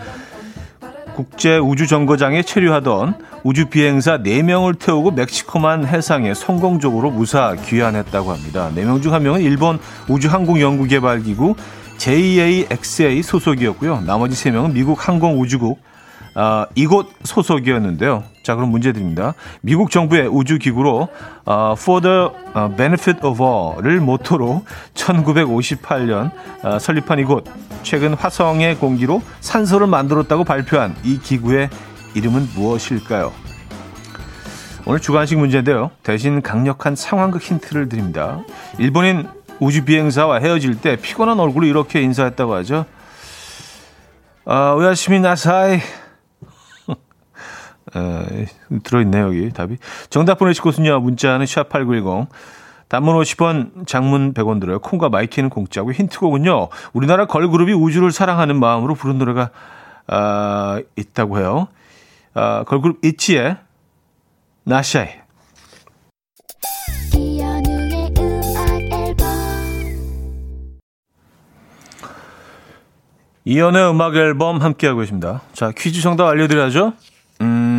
[1.14, 3.14] 국제 우주정거장에 체류하던
[3.45, 8.71] 우주 비행사 4명을 태우고 멕시코만 해상에 성공적으로 무사 귀환했다고 합니다.
[8.77, 11.55] 4명 중 1명은 일본 우주항공연구개발기구
[11.97, 14.03] JAXA 소속이었고요.
[14.03, 15.81] 나머지 3명은 미국 항공우주국
[16.40, 18.24] 어, 이곳 소속이었는데요.
[18.42, 19.35] 자, 그럼 문제 드립니다.
[19.61, 21.09] 미국 정부의 우주기구로
[21.44, 22.29] 어, For the
[22.79, 26.31] Benefit of All을 모토로 1958년
[26.62, 27.44] 어, 설립한 이곳.
[27.83, 31.68] 최근 화성의 공기로 산소를 만들었다고 발표한 이 기구의
[32.14, 33.35] 이름은 무엇일까요?
[34.87, 35.90] 오늘 주관식 문제인데요.
[36.03, 38.40] 대신 강력한 상황극 힌트를 드립니다.
[38.79, 42.87] 일본인 우주 비행사와 헤어질 때 피곤한 얼굴로 이렇게 인사했다고 하죠.
[44.46, 45.81] 아, おやすみなさい
[47.96, 48.46] 에,
[48.83, 49.76] 들어있네요, 여기 답이.
[50.11, 52.29] 정답 보내실 곳은요, 문자는 샵8910.
[52.88, 54.81] 단문 50원, 장문 100원 들어요.
[54.81, 59.50] 콩과 마이케이는 공짜고 힌트곡은요, 우리나라 걸그룹이 우주를 사랑하는 마음으로 부른 노래가,
[60.09, 61.68] 아, 있다고 해요.
[62.35, 63.57] 아, 걸그룹 이치의
[64.64, 65.20] 나샤이.
[73.44, 75.42] 이연의 음악 앨범 함께하고 계십니다.
[75.53, 76.92] 자, 퀴즈 정답 알려드려야죠.
[77.40, 77.69] 음,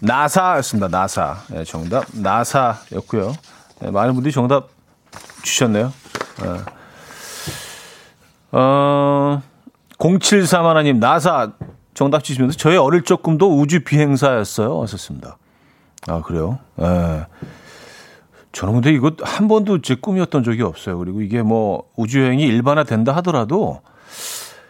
[0.00, 0.88] 나사였습니다.
[0.88, 1.36] 나사.
[1.48, 3.34] 네, 정답 나사였고요.
[3.80, 4.68] 네, 많은 분들이 정답
[5.42, 5.92] 주셨네요.
[6.42, 6.60] 네.
[8.52, 9.42] 어,
[9.98, 11.52] 0731님 나사
[11.94, 14.76] 정답 주시면서 저의 어릴 적 꿈도 우주 비행사였어요.
[14.78, 15.36] 왔었습니다.
[16.08, 16.58] 아, 그래요?
[16.80, 17.26] 예.
[18.52, 20.98] 저는 근데 이거 한 번도 제 꿈이었던 적이 없어요.
[20.98, 23.82] 그리고 이게 뭐 우주 여행이 일반화 된다 하더라도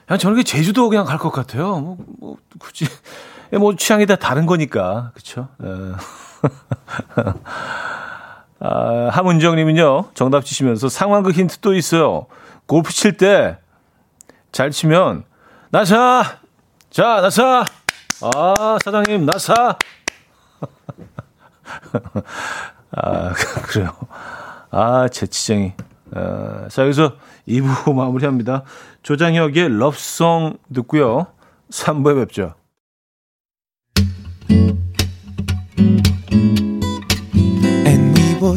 [0.07, 1.79] 그냥 저는 제주도 그냥 갈 것 같아요.
[1.79, 2.87] 뭐, 뭐 굳이
[3.52, 5.48] 뭐 취향이 다 다른 거니까 그렇죠.
[8.59, 12.26] 아, 함은정님은요 정답 주시면서 상황극 힌트 또 있어요.
[12.66, 13.56] 골프 칠 때
[14.52, 15.24] 잘 치면
[15.70, 16.38] 나사
[16.90, 17.64] 자 나사
[18.35, 19.76] 아 사장님 나사
[22.92, 23.32] 아
[23.68, 23.92] 그래요.
[24.70, 25.74] 아 재치쟁이.
[26.14, 27.16] 아, 자 여기서
[27.48, 28.62] 2부 마무리합니다.
[29.02, 31.26] 조장혁의 러브송 듣고요.
[31.70, 32.54] 3부에 뵙죠.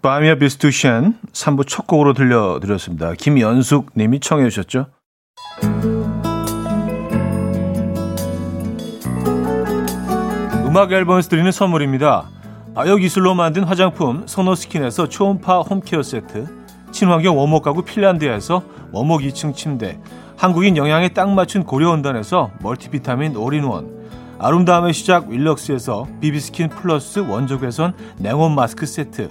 [0.00, 3.14] 바미아 비스투션 3부 첫 곡으로 들려드렸습니다.
[3.14, 4.86] 김연숙 님이 청해 주셨죠.
[10.66, 12.28] 음악 앨범에서 드리는 선물입니다.
[12.76, 16.46] 아역이슬로 만든 화장품 소노스킨에서 초음파 홈케어 세트
[16.92, 19.98] 친환경 원목 가구 핀란드에서 원목 2층 침대
[20.36, 23.98] 한국인 영양에 딱 맞춘 고려원단에서 멀티비타민 올인원
[24.38, 29.30] 아름다움의 시작 윌럭스에서 비비스킨 플러스 원적외선 냉온 마스크 세트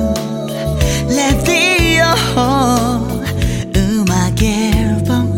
[3.75, 5.35] 음악 앨범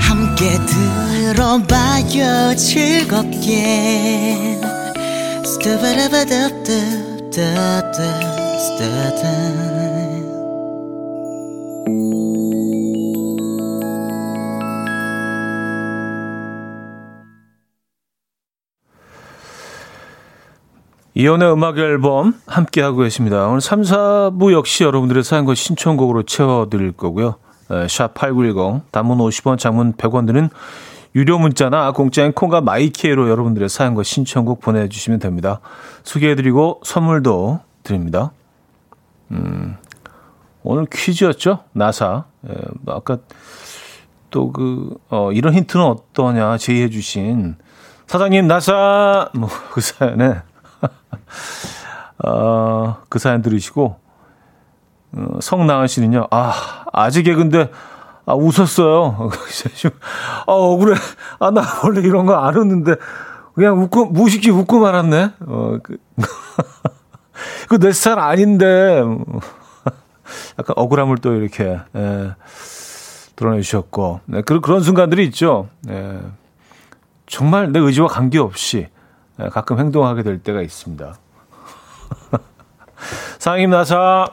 [0.00, 2.56] 함께 들어봐요.
[2.56, 4.12] 즐겁게
[21.22, 23.46] 이연의 음악 앨범 함께하고 계십니다.
[23.46, 27.36] 오늘 3, 4부 역시 여러분들의 사연과 신청곡으로 채워드릴 거고요.
[27.68, 30.48] 샵8910 단문 50원 장문 100원 드는
[31.14, 35.60] 유료 문자나 공짜인 콩과 마이키에로 여러분들의 사연과 신청곡 보내주시면 됩니다.
[36.02, 38.32] 소개해드리고 선물도 드립니다.
[39.30, 39.76] 음,
[40.64, 41.60] 오늘 퀴즈였죠?
[41.72, 42.24] 나사.
[42.48, 42.54] 예,
[42.86, 43.18] 아까
[44.32, 47.54] 또 그, 어, 이런 힌트는 어떠냐 제의해주신
[48.08, 49.30] 사장님 나사!
[49.34, 50.42] 뭐, 그 사연에
[52.24, 53.96] 어, 그 사연 들으시고,
[55.16, 56.52] 어, 성나은 씨는요, 아,
[56.92, 57.70] 아직 개근데,
[58.26, 59.30] 아, 웃었어요.
[60.46, 60.96] 아, 억울해.
[61.40, 62.94] 아, 나 원래 이런 거 안 웃는데,
[63.54, 65.30] 그냥 웃고, 무식히 웃고 말았네.
[65.46, 65.96] 어, 그,
[67.68, 69.02] 그 내 스타일 아닌데,
[70.58, 72.34] 약간 억울함을 또 이렇게, 예,
[73.36, 75.68] 드러내주셨고, 네, 그런, 그런 순간들이 있죠.
[75.88, 76.20] 예,
[77.26, 78.88] 정말 내 의지와 관계없이,
[79.40, 81.14] 예, 가끔 행동하게 될 때가 있습니다.
[83.38, 84.26] 상임 나사.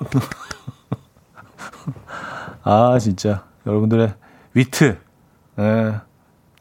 [2.64, 3.44] 아, 진짜.
[3.66, 4.14] 여러분들의
[4.54, 4.98] 위트.
[5.60, 5.96] 예,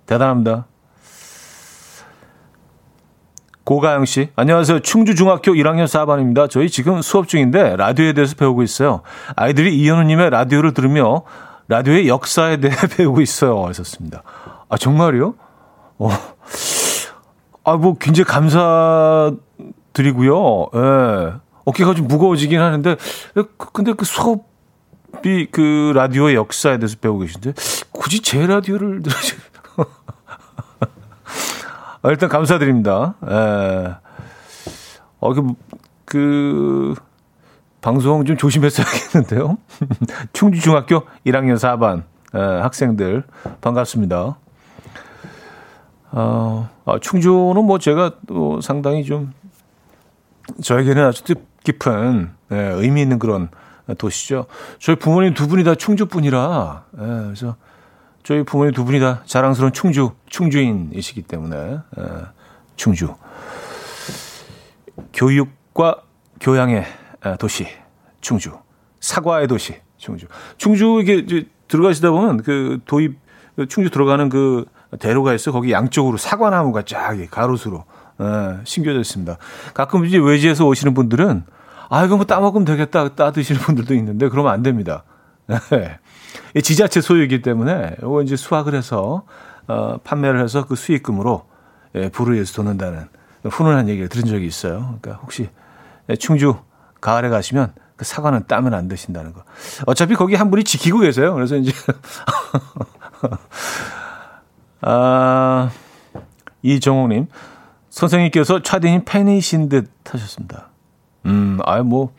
[0.07, 0.67] 대단합니다.
[3.65, 4.81] 고가영 씨, 안녕하세요.
[4.81, 6.49] 충주중학교 1학년 4반입니다.
[6.49, 9.03] 저희 지금 수업 중인데 라디오에 대해서 배우고 있어요.
[9.37, 11.25] 아이들이 이현우님의 라디오를 들으며
[11.69, 13.67] 라디오의 역사에 대해 배우고 있어요.
[13.67, 14.23] 하셨습니다.
[14.71, 15.35] 아, 정말요?
[15.99, 16.09] 어.
[17.65, 19.37] 아, 뭐, 굉장히 감사드리고요.
[20.75, 21.35] 예.
[21.69, 22.97] 어깨가 좀 무거워지긴 하는데,
[23.73, 27.53] 근데 그 수업이 그 라디오의 역사에 대해서 배우고 계신데,
[27.93, 29.43] 굳이 제 라디오를 들으시는
[32.01, 33.15] 아, 일단 감사드립니다.
[33.29, 33.97] 예.
[35.21, 35.55] 어, 그,
[36.05, 36.95] 그,
[37.81, 39.59] 방송 좀 조심했어야겠는데요.
[40.33, 42.03] 충주중학교 1학년 4반
[42.35, 43.25] 예, 학생들
[43.61, 44.37] 반갑습니다.
[46.11, 49.33] 어, 아, 충주는 뭐 제가 또 상당히 좀
[50.63, 53.51] 저에게는 아주 뜻 깊은 예, 의미 있는 그런
[53.99, 54.47] 도시죠.
[54.79, 57.57] 저희 부모님 두 분이 다 충주 분이라 예, 그래서
[58.23, 62.03] 저희 부모님 두 분이 다 자랑스러운 충주, 충주인이시기 때문에, 에,
[62.77, 63.15] 충주.
[65.15, 66.03] 교육과
[66.41, 66.85] 교양의
[67.39, 67.67] 도시,
[68.21, 68.53] 충주.
[69.01, 70.27] 사과의 도시, 충주.
[70.59, 73.19] 충주 이게 들어가시다 보면 그 도입,
[73.69, 74.67] 충주 들어가는 그
[75.01, 77.85] 대로가 있어 거기 양쪽으로 사과나무가 쫙 가로수로
[78.21, 79.39] 에, 심겨져 있습니다.
[79.73, 81.45] 가끔 이제 외지에서 오시는 분들은
[81.89, 85.05] 아, 이거 뭐 따먹으면 되겠다, 따 드시는 분들도 있는데, 그러면 안 됩니다.
[85.47, 85.99] 네.
[86.61, 89.25] 지자체 소유이기 때문에 이거 이제 수확을 해서
[89.67, 91.47] 어, 판매를 해서 그 수익금으로
[91.95, 93.09] 예, 위해서 돕는다는
[93.45, 94.99] 훈훈한 얘기를 들은 적이 있어요.
[95.01, 95.49] 그러니까 혹시
[96.19, 96.57] 충주
[97.01, 99.43] 가을에 가시면 그 사과는 따면 안 되신다는 거.
[99.87, 101.35] 어차피 거기 한 분이 지키고 계세요.
[101.35, 101.73] 그래서 이제
[104.81, 105.71] 아
[106.63, 107.27] 이정호님
[107.91, 110.69] 선생님께서 차디님 팬이신 듯 하셨습니다.
[111.29, 112.13] 음, 아유 뭐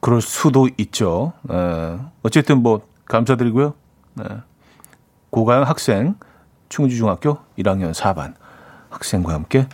[0.00, 1.32] 그럴 수도 있죠.
[1.50, 3.74] 에, 어쨌든 뭐 감사드리고요.
[4.14, 4.24] 네.
[5.30, 6.14] 고가영 학생
[6.68, 8.34] 충주중학교 1학년 4반
[8.90, 9.68] 학생과 함께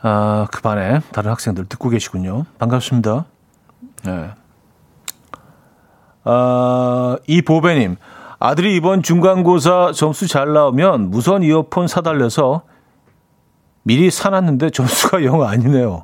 [0.00, 2.44] 아, 그 반에 다른 학생들 듣고 계시군요.
[2.58, 3.24] 반갑습니다.
[4.04, 4.30] 네.
[6.24, 7.96] 아, 이보배님,
[8.38, 12.62] 아들이 이번 중간고사 점수 잘 나오면 무선 이어폰 사달래서
[13.88, 16.02] 미리 사놨는데 점수가 영 아니네요.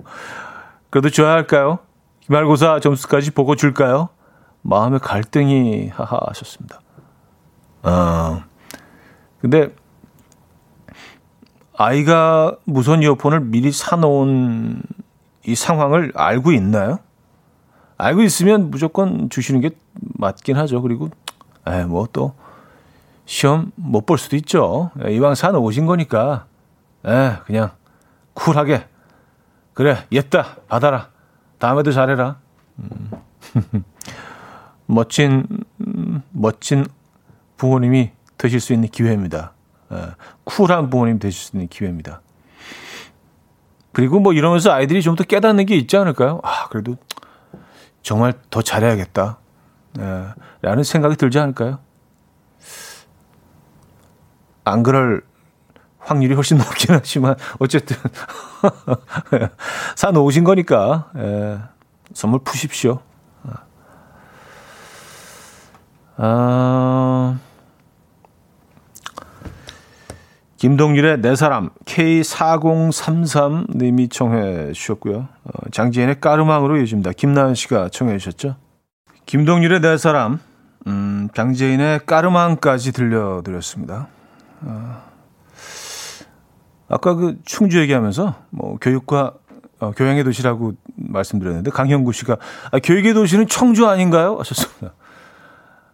[0.89, 1.81] 그래도 줘야 할까요?
[2.21, 4.09] 기말고사 점수까지 보고 줄까요?
[4.63, 6.81] 마음의 갈등이 하하 하셨습니다.
[7.83, 8.43] 어,
[9.39, 9.69] 근데
[11.77, 14.81] 아이가 무선 이어폰을 미리 사놓은
[15.45, 17.01] 이 상황을 알고 있나요?
[17.99, 19.73] 알고 있으면 무조건 주시는 게
[20.15, 20.81] 맞긴 하죠.
[20.81, 21.11] 그리고,
[21.67, 22.33] 에, 뭐 또,
[23.27, 24.91] 시험 못 볼 수도 있죠.
[25.07, 26.47] 이왕 사놓으신 거니까,
[27.07, 27.71] 에, 그냥
[28.35, 28.87] 쿨하게.
[29.75, 31.11] 그래, 옛다, 받아라.
[31.59, 32.39] 다음에도 잘해라.
[32.79, 33.11] 음.
[34.87, 35.47] 멋진
[36.31, 36.87] 멋진
[37.57, 39.53] 부모님이 되실 수 있는 기회입니다.
[39.93, 40.07] 에, 예,
[40.45, 42.21] 쿨한 부모님 되실 수 있는 기회입니다.
[43.93, 46.41] 그리고 뭐 이러면서 아이들이 좀 더 깨닫는 게 있지 않을까요?
[46.43, 46.97] 아, 그래도
[48.03, 49.39] 정말 더 잘해야겠다.
[49.99, 50.27] 에, 예,
[50.63, 51.79] 라는 생각이 들지 않을까요?
[54.65, 55.23] 안 그럴
[56.05, 57.97] 확률이 훨씬 높긴 하지만 어쨌든
[59.97, 61.59] 사 놓으신 거니까 에, 예,
[62.13, 63.01] 선물 푸십시오.
[66.17, 67.39] 아,
[70.59, 75.29] 김동률의 내네 사람 K4033님이 청해 주셨고요.
[75.45, 77.13] 어, 장지현의 까르망으로 이어집니다.
[77.13, 78.57] 김나연 씨가 청해 주셨죠.
[79.27, 80.41] 김동률의 내네 사람,
[80.87, 84.09] 음, 장지인의 까르망까지 들려드렸습니다.
[84.63, 85.14] 어,
[86.89, 89.35] 아까 그 충주 얘기하면서 뭐 교육과
[89.81, 92.37] 어, 교양의 도시라고 말씀드렸는데 강형구 씨가
[92.71, 94.37] 아, 교육의 도시는 청주 아닌가요?
[94.39, 94.95] 하셨습니다.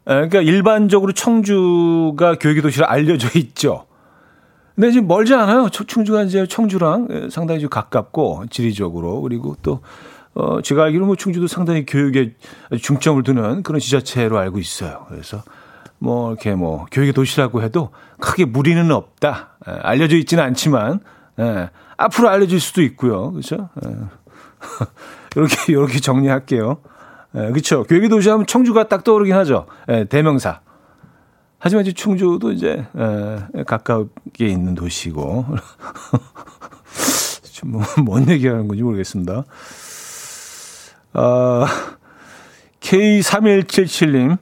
[0.09, 3.87] 예, 그러니까 일반적으로 청주가 교육의 도시로 알려져 있죠.
[4.75, 5.69] 근데 지금 멀지 않아요.
[5.69, 9.81] 충주가 이제 청주랑 예, 상당히 좀 가깝고 지리적으로 그리고 또
[10.35, 12.35] 어, 제가 알기로 뭐 충주도 상당히 교육에
[12.81, 15.07] 중점을 두는 그런 지자체로 알고 있어요.
[15.09, 15.43] 그래서
[16.01, 17.91] 뭐 이렇게 뭐 교육의 도시라고 해도
[18.21, 19.51] 크게 무리는 없다.
[19.69, 21.01] 에, 예, 알려져 있지는 않지만
[21.39, 23.31] 에, 앞으로 알려질 수도 있고요.
[23.33, 23.69] 그렇죠?
[23.85, 23.91] 에,
[25.37, 26.79] 이렇게 이렇게 정리할게요.
[27.37, 27.85] 예, 그렇죠.
[27.85, 29.67] 교육의 도시 하면 청주가 딱 떠오르긴 하죠.
[29.89, 30.61] 예, 대명사.
[31.59, 35.45] 하지만 이제 충주도 이제 예, 가깝게 있는 도시고
[37.63, 39.45] 뭐뭔 얘기하는 건지 모르겠습니다.
[41.13, 41.67] 아,
[42.81, 44.39] K3177님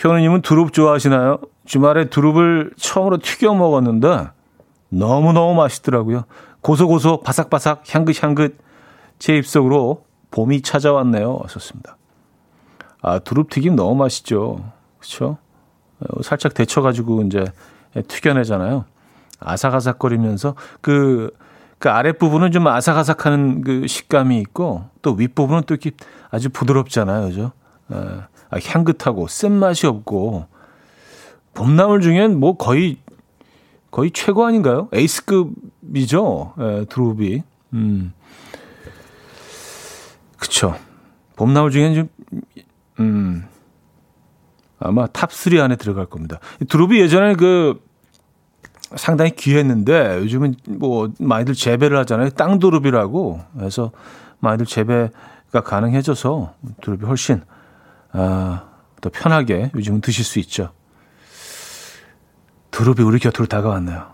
[0.00, 1.40] 현우님은 두릅 좋아하시나요?
[1.66, 4.28] 주말에 두릅을 처음으로 튀겨 먹었는데
[4.88, 6.24] 너무너무 맛있더라고요.
[6.62, 8.56] 고소고소 바삭바삭 향긋향긋
[9.18, 11.40] 제 입속으로 봄이 찾아왔네요.
[11.42, 11.98] 왔었습니다.
[13.02, 14.64] 아, 두릅튀김 너무 맛있죠.
[14.98, 15.36] 그렇죠?
[16.22, 17.44] 살짝 데쳐 가지고 이제
[18.08, 18.86] 튀겨내잖아요.
[19.38, 21.30] 아삭아삭거리면서 그,
[21.78, 25.90] 그 아랫부분은 좀 아삭아삭하는 그 식감이 있고 또 윗부분은 또 이렇게
[26.30, 27.26] 아주 부드럽잖아요.
[27.26, 27.52] 그죠?
[27.90, 30.46] 아, 향긋하고 쓴맛이 없고
[31.54, 32.98] 봄나물 중엔 뭐 거의
[33.90, 34.88] 거의 최고 아닌가요?
[34.92, 36.54] 에이스급이죠.
[36.58, 37.42] 예, 드롭이.
[37.72, 38.12] 음.
[40.36, 40.76] 그쵸.
[41.36, 42.08] 봄나물 중엔 좀,
[43.00, 43.44] 음,
[44.78, 46.38] 아마 top 3 안에 들어갈 겁니다.
[46.68, 47.80] 두릅이 예전에 그
[48.96, 52.30] 상당히 귀했는데 요즘은 뭐 많이들 재배를 하잖아요.
[52.30, 53.92] 땅두릅이라고 해서
[54.40, 57.42] 많이들 재배가 가능해져서 두릅이 훨씬
[58.12, 58.64] 아,
[59.00, 60.72] 더 편하게 요즘은 드실 수 있죠.
[62.70, 64.06] 두릅이 우리 곁으로 다가왔네요.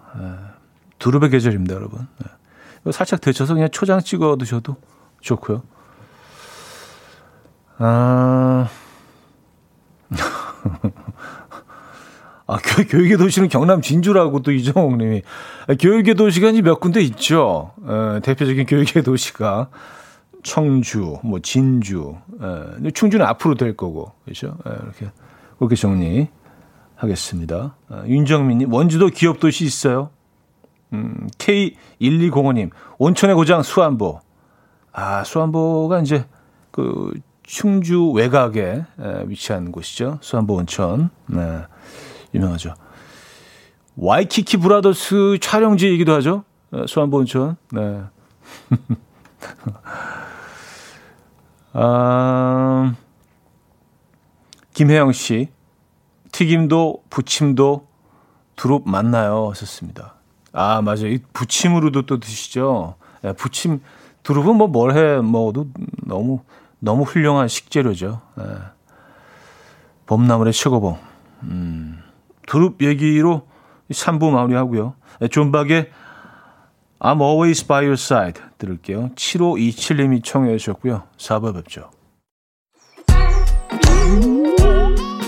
[0.99, 2.07] 두릅의 계절입니다, 여러분.
[2.19, 2.93] 네.
[2.93, 4.77] 살짝 데쳐서 그냥 초장 찍어 드셔도
[5.21, 5.63] 좋고요.
[7.79, 8.69] 아,
[12.47, 15.23] 아 교육의 도시는 경남 진주라고 또 이정옥 님이.
[15.81, 17.73] 교육의 도시가 이제 몇 군데 있죠.
[17.87, 19.69] 에, 대표적인 교육의 도시가
[20.47, 22.15] 청주, 뭐 진주.
[22.41, 24.13] 에, 충주는 앞으로 될 거고.
[24.25, 24.57] 그렇죠?
[24.65, 25.11] 에, 이렇게
[25.59, 26.29] 그렇게 정리
[26.95, 27.75] 하겠습니다.
[27.89, 30.11] 아, 윤정민님, 원주도 기업 도시 있어요.
[30.93, 34.21] 음, K1205님, 온천의 고장 수안보.
[34.93, 36.25] 아, 수안보가 이제
[36.71, 40.19] 그 충주 외곽에 에, 위치한 곳이죠.
[40.21, 41.11] 수안보 온천.
[41.27, 41.63] 네,
[42.35, 42.75] 유명하죠.
[43.97, 46.45] 와이키키 브라더스 촬영지이기도 하죠.
[46.87, 47.57] 수안보 온천.
[47.73, 48.03] 네.
[51.79, 52.95] 아,
[54.73, 55.49] 김혜영 씨.
[56.33, 57.87] 튀김도 부침도
[58.57, 59.51] 두릅 맞나요?
[59.51, 60.15] 하셨습니다.
[60.53, 61.09] 아, 맞아요.
[61.09, 62.95] 이 부침으로도 또 드시죠.
[63.25, 63.83] 예, 부침,
[64.23, 65.67] 두릅은 뭐 뭘 해 먹어도
[66.07, 66.41] 너무,
[66.79, 68.23] 너무 훌륭한 식재료죠.
[68.41, 68.43] 예.
[70.07, 70.99] 봄나물의 최고봉.
[71.43, 72.03] 음,
[72.47, 73.47] 두릅 얘기로
[73.91, 74.95] 3부 마무리하고요.
[75.23, 75.91] 예, 존박의
[77.01, 79.11] I'm always by your side 들을게요.
[79.15, 81.03] 7527님이 청해 주셨고요.
[81.19, 81.91] 4부 뵙죠.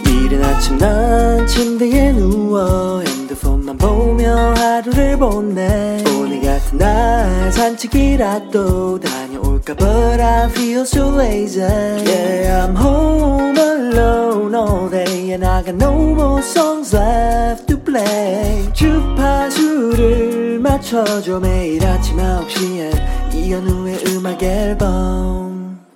[0.07, 9.28] 이른 아침 난 침대에 누워 핸드폰만 보며 하루를 보내 오늘 같은 날 산책이라도 다
[9.59, 15.75] 녀올까 But I feel so lazy Yeah I'm home alone all day And I got
[15.75, 25.87] no more songs left to play 주파수를 맞춰줘 매일 아침 9시에 이현우의 음악 앨범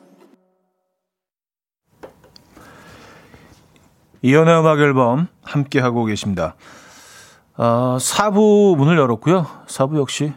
[4.22, 6.54] 이연의 음악 앨범 함께 하고 계십니다.
[7.56, 9.46] 어, 4부 문을 열었고요.
[9.66, 10.32] 4부 역시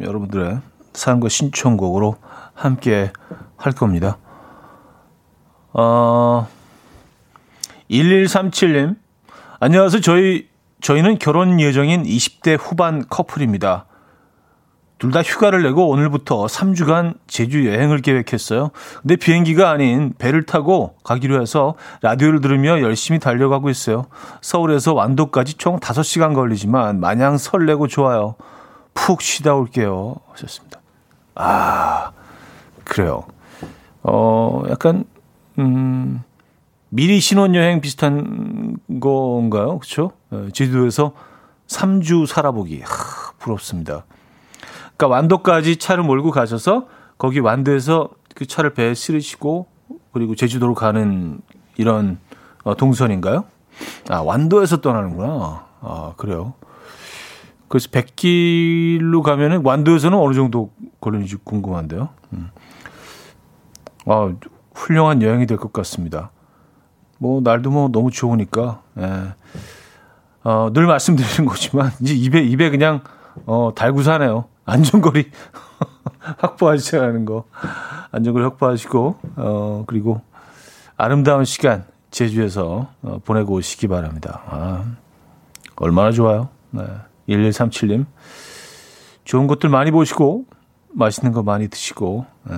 [0.00, 0.60] 여러분들의
[0.92, 2.16] 사연과 신청곡으로
[2.54, 3.12] 함께
[3.56, 4.18] 할 겁니다.
[5.72, 6.46] 어,
[7.90, 8.96] 1137님,
[9.60, 10.00] 안녕하세요.
[10.00, 10.48] 저희,
[10.80, 13.86] 저희는 결혼 예정인 20대 후반 커플입니다.
[14.98, 18.70] 둘 다 휴가를 내고 오늘부터 3주간 제주 여행을 계획했어요.
[19.02, 24.06] 근데 비행기가 아닌 배를 타고 가기로 해서 라디오를 들으며 열심히 달려가고 있어요.
[24.40, 28.36] 서울에서 완도까지 총 5시간 걸리지만 마냥 설레고 좋아요.
[28.94, 30.14] 푹 쉬다 올게요.
[30.32, 30.80] 하셨습니다.
[31.34, 32.12] 아,
[32.84, 33.24] 그래요.
[34.02, 35.04] 어, 약간,
[35.58, 36.22] 음,
[36.90, 39.78] 미리 신혼여행 비슷한 건가요?
[39.78, 40.12] 그쵸?
[40.30, 41.12] 어, 제주도에서
[41.66, 42.82] 3주 살아보기.
[42.82, 44.04] 하, 부럽습니다.
[44.96, 46.86] 그러니까 완도까지 차를 몰고 가셔서
[47.18, 49.66] 거기 완도에서 그 차를 배에 실으시고
[50.12, 51.40] 그리고 제주도로 가는
[51.76, 52.18] 이런
[52.62, 53.44] 어, 동선인가요?
[54.08, 55.66] 아, 완도에서 떠나는구나.
[55.80, 56.54] 아, 그래요.
[57.68, 60.70] 그래서 백길로 가면은 완도에서는 어느 정도
[61.00, 62.08] 걸리는지 궁금한데요.
[62.32, 62.50] 음.
[64.06, 64.32] 아,
[64.74, 66.30] 훌륭한 여행이 될 것 같습니다.
[67.18, 69.34] 뭐, 날도 뭐 너무 좋으니까, 예.
[70.42, 73.02] 어, 늘 말씀드리는 거지만, 이제 입에, 입에 그냥,
[73.46, 74.46] 어, 달고 사네요.
[74.66, 75.30] 안전거리
[76.38, 77.44] 확보하시라는 거.
[78.10, 80.20] 안전거리 확보하시고, 어, 그리고
[80.96, 84.42] 아름다운 시간 제주에서 어, 보내고 오시기 바랍니다.
[84.46, 84.84] 아,
[85.76, 86.48] 얼마나 좋아요.
[86.70, 86.84] 네.
[87.28, 88.06] 1137님.
[89.24, 90.44] 좋은 것들 많이 보시고,
[90.92, 92.56] 맛있는 거 많이 드시고, 네.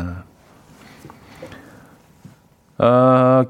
[2.79, 3.45] 아,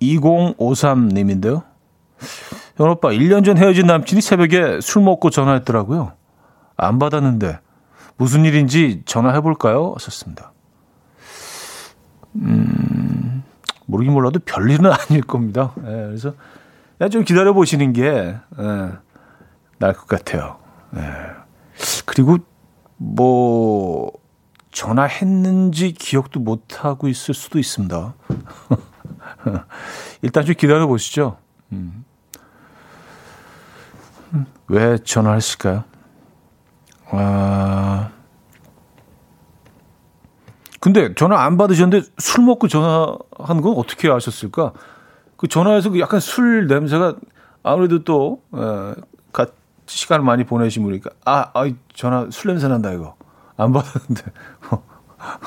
[0.00, 1.64] K2053님인데요.
[2.76, 6.12] 현 오빠, 1년 전 헤어진 남친이 새벽에 술 먹고 전화했더라고요.
[6.76, 7.58] 안 받았는데
[8.16, 9.96] 무슨 일인지 전화해볼까요?
[9.98, 10.52] 썼습니다.
[12.36, 13.42] 음,
[13.86, 15.72] 모르긴 몰라도 별일은 아닐 겁니다.
[15.78, 16.34] 예, 그래서
[17.10, 18.92] 좀 기다려 보시는 게 예,
[19.78, 20.58] 나을 것 같아요.
[20.96, 21.02] 예.
[22.06, 22.38] 그리고
[22.96, 24.12] 뭐
[24.70, 28.14] 전화했는지 기억도 못 하고 있을 수도 있습니다.
[30.22, 31.36] 일단 좀 기다려 보시죠.
[31.72, 32.04] 음.
[34.68, 35.84] 왜 전화했을까요?
[37.10, 38.10] 아.
[40.78, 44.72] 근데 전화 안 받으셨는데 술 먹고 전화하는 건 어떻게 아셨을까?
[45.36, 47.16] 그 전화에서 그 약간 술 냄새가
[47.62, 48.94] 아무래도 또, 에,
[49.32, 49.52] 같이
[49.86, 53.16] 시간을 많이 보내신 분이니까, 아, 아, 전화 술 냄새 난다, 이거.
[53.60, 54.22] 안 받았는데.
[54.70, 54.82] 어,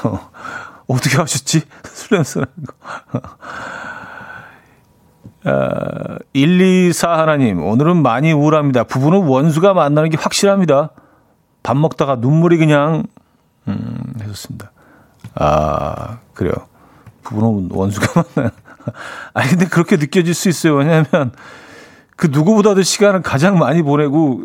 [0.03, 0.31] 어,
[0.87, 1.61] 어떻게 하셨지?
[1.83, 3.21] 술 냄새 나는 거.
[5.45, 8.83] 아, 124 하나님, 오늘은 많이 우울합니다.
[8.83, 10.91] 부부는 원수가 만나는 게 확실합니다.
[11.63, 13.03] 밥 먹다가 눈물이 그냥,
[13.67, 14.71] 음, 해줬습니다.
[15.35, 16.53] 아, 그래요.
[17.23, 18.51] 부부는 원수가 만나요.
[19.33, 20.75] 아니, 근데 그렇게 느껴질 수 있어요.
[20.75, 21.31] 왜냐하면
[22.15, 24.43] 그 누구보다도 시간을 가장 많이 보내고,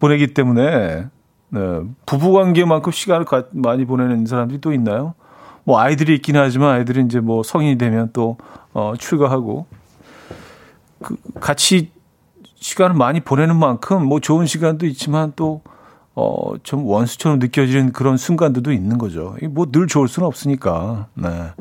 [0.00, 1.06] 보내기 때문에,
[1.52, 5.14] 네, 부부 관계만큼 시간을 가, 많이 보내는 사람들이 또 있나요?
[5.64, 8.38] 뭐 아이들이 있긴 하지만 아이들이 이제 뭐 성인이 되면 또,
[8.72, 9.66] 어, 출가하고,
[11.02, 11.90] 그 같이
[12.56, 15.60] 시간을 많이 보내는 만큼 뭐 좋은 시간도 있지만 또
[16.14, 19.36] 어, 좀 원수처럼 느껴지는 그런 순간들도 있는 거죠.
[19.50, 21.06] 뭐 늘 좋을 수는 없으니까.
[21.14, 21.52] 네.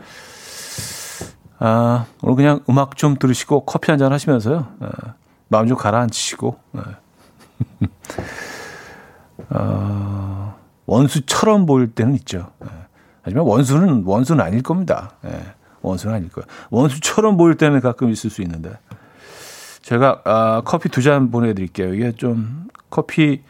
[1.59, 4.67] 아, 오늘 그냥 음악 좀 들으시고 커피 한 잔 하시면서요.
[4.79, 4.87] 네.
[5.49, 6.55] 마음 좀 가라앉히시고.
[6.73, 6.81] 네.
[9.53, 12.51] 어, 원수처럼 보일 때는 있죠.
[12.59, 12.67] 네.
[13.23, 15.11] 하지만 원수는, 원수는 아닐 겁니다.
[15.21, 15.31] 네.
[15.81, 16.45] 원수는 아닐 거예요.
[16.69, 18.71] 원수처럼 보일 때는 가끔 있을 수 있는데.
[19.81, 21.93] 제가 아, 커피 두 잔 보내드릴게요.
[21.93, 23.41] 이게 좀 커피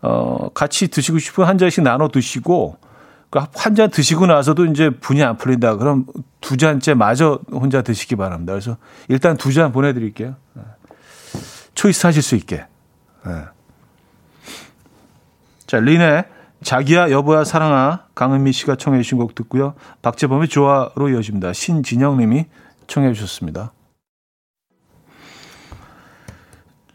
[0.00, 2.76] 어, 같이 드시고 싶으면 한 잔씩 나눠 드시고
[3.30, 5.76] 그한잔 드시고 나서도 이제 분이 안 풀린다.
[5.76, 6.04] 그럼
[6.40, 8.52] 두 잔째 마저 혼자 드시기 바랍니다.
[8.52, 8.76] 그래서
[9.08, 10.34] 일단 두 잔 보내드릴게요.
[10.54, 10.62] 네.
[11.74, 12.66] 초이스 하실 수 있게.
[13.24, 13.32] 네.
[15.72, 16.26] 자, 리네
[16.62, 19.72] 자기야 여보야 사랑아 강은미 씨가 청해 주신 곡 듣고요.
[20.02, 21.54] 박재범의 좋아로 이어집니다.
[21.54, 22.44] 신진영 님이
[22.88, 23.72] 청해 주셨습니다.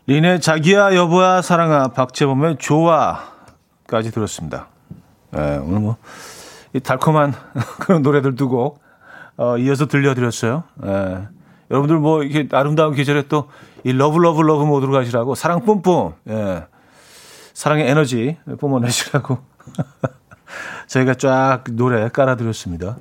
[0.05, 4.67] 린의 자기야 여보야 사랑아 박재범의 좋아까지 들었습니다.
[5.31, 5.97] 네, 오늘 뭐
[6.75, 7.33] 이 달콤한
[7.81, 8.77] 그런 노래들 두고
[9.37, 10.65] 어, 이어서 들려드렸어요.
[10.83, 11.27] 네.
[11.71, 13.47] 여러분들 뭐 이렇게 아름다운 계절에 또
[13.83, 16.67] 이 love love love 모드로 가시라고 사랑 뿜뿜 예.
[17.57, 19.39] 사랑의 에너지 뿜어내시라고
[20.85, 22.97] 저희가 쫙 노래 깔아드렸습니다.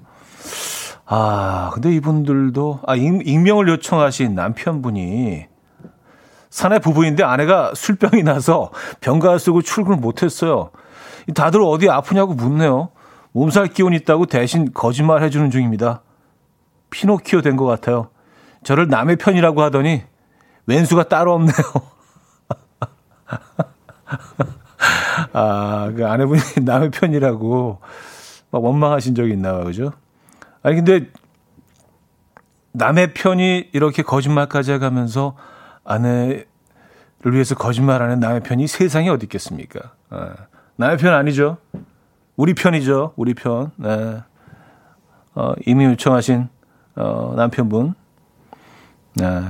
[1.04, 5.44] 아 근데 이분들도 아 익명을 요청하신 남편분이
[6.48, 8.70] 사내 부부인데 아내가 술병이 나서
[9.02, 10.70] 병가 쓰고 출근을 못했어요.
[11.34, 12.88] 다들 어디 아프냐고 묻네요.
[13.32, 16.00] 몸살 기운 있다고 대신 거짓말 해주는 중입니다.
[16.88, 18.08] 피노키오 된 것 같아요.
[18.64, 20.04] 저를 남의 편이라고 하더니
[20.64, 21.56] 왼수가 따로 없네요.
[25.32, 27.80] 아, 그 아내분이 남의 편이라고
[28.50, 29.64] 막 원망하신 적이 있나 봐요.
[29.64, 29.92] 그죠?
[30.62, 31.10] 아니, 근데
[32.72, 35.36] 남의 편이 이렇게 거짓말까지 해가면서
[35.84, 36.44] 아내를
[37.24, 39.92] 위해서 거짓말하는 남의 편이 세상에 어디 있겠습니까?
[40.12, 40.18] 네.
[40.76, 41.56] 남의 편 아니죠.
[42.36, 43.14] 우리 편이죠.
[43.16, 43.70] 우리 편.
[43.76, 44.22] 네.
[45.34, 46.48] 어, 이미 요청하신
[46.96, 47.94] 어, 남편분.
[49.14, 49.42] 네.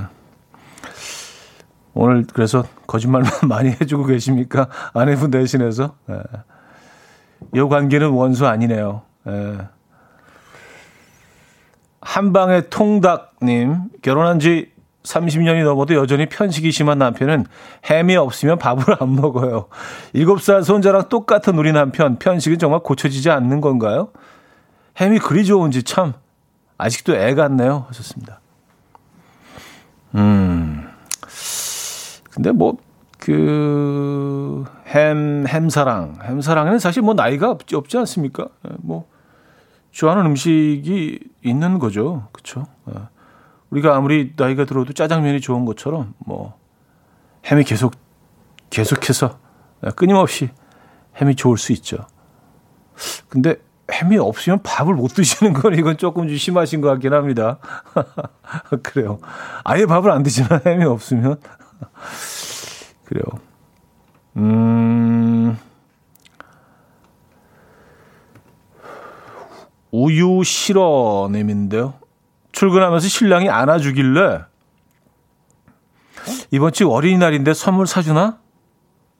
[1.97, 4.67] 오늘 그래서 거짓말만 많이 해주고 계십니까?
[4.93, 5.95] 아내분 대신해서.
[6.05, 6.19] 네.
[7.53, 9.01] 이 관계는 원수 아니네요.
[9.23, 9.57] 네.
[12.01, 14.71] 한방의 통닭님, 결혼한 지
[15.03, 17.45] 30년이 넘어도 여전히 편식이 심한 남편은
[17.89, 19.67] 햄이 없으면 밥을 안 먹어요.
[20.13, 24.09] 7살 손자랑 똑같은 우리 남편, 편식은 정말 고쳐지지 않는 건가요?
[24.99, 26.13] 햄이 그리 좋은지 참,
[26.77, 27.85] 아직도 애 같네요.
[27.87, 28.39] 하셨습니다.
[30.15, 30.87] 음.
[32.37, 32.77] 근데 뭐,
[33.17, 36.19] 그, 햄, 햄사랑.
[36.21, 38.47] 햄사랑에는 사실 뭐 나이가 없지, 없지 않습니까?
[38.69, 39.07] 예, 뭐,
[39.89, 42.27] 좋아하는 음식이 있는 거죠.
[42.31, 42.67] 그쵸?
[42.91, 42.93] 예.
[43.71, 46.59] 우리가 아무리 나이가 들어도 짜장면이 좋은 것처럼 뭐
[47.47, 47.95] 햄이 계속
[48.69, 49.39] 계속해서
[49.95, 50.51] 끊임없이
[51.19, 52.05] 햄이 좋을 수 있죠.
[53.29, 53.55] 근데
[53.91, 57.57] 햄이 없으면 밥을 못 드시는 건 이건 조금 좀 심하신 것 같긴 합니다.
[58.83, 59.17] 그래요.
[59.63, 61.39] 아예 밥을 안 드시나 햄이 없으면
[63.05, 63.23] 그래요.
[64.37, 65.57] 음.
[69.91, 71.95] 우유 실어냄인데요.
[72.51, 74.41] 출근하면서 신랑이 안아주길래
[76.51, 78.39] 이번 주 어린이날인데 선물 사주나?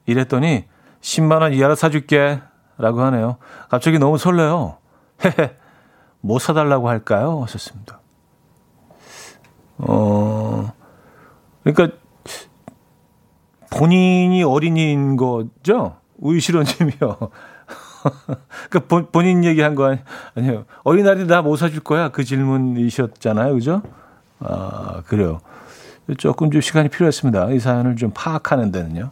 [0.06, 0.66] 이랬더니
[1.00, 2.40] 10만 원 이하로 사줄게
[2.78, 3.38] 라고 하네요.
[3.68, 4.78] 갑자기 너무 설레요.
[5.24, 5.56] 헤헤.
[6.20, 7.42] 뭐 사달라고 할까요?
[7.42, 8.00] 하셨습니다.
[9.78, 10.72] 어,
[11.62, 11.96] 그러니까
[13.70, 15.96] 본인이 어린이인 거죠?
[16.18, 17.18] 우유 실원님이요.
[18.70, 19.98] 그 본인 얘기한 거 아니,
[20.36, 20.64] 아니에요.
[20.84, 22.08] 어린이날인데 나 뭐 사줄 거야?
[22.10, 23.54] 그 질문이셨잖아요.
[23.54, 23.82] 그죠?
[24.40, 25.40] 아, 그래요.
[26.16, 27.50] 조금 좀 시간이 필요했습니다.
[27.50, 29.10] 이 사연을 좀 파악하는 데는요.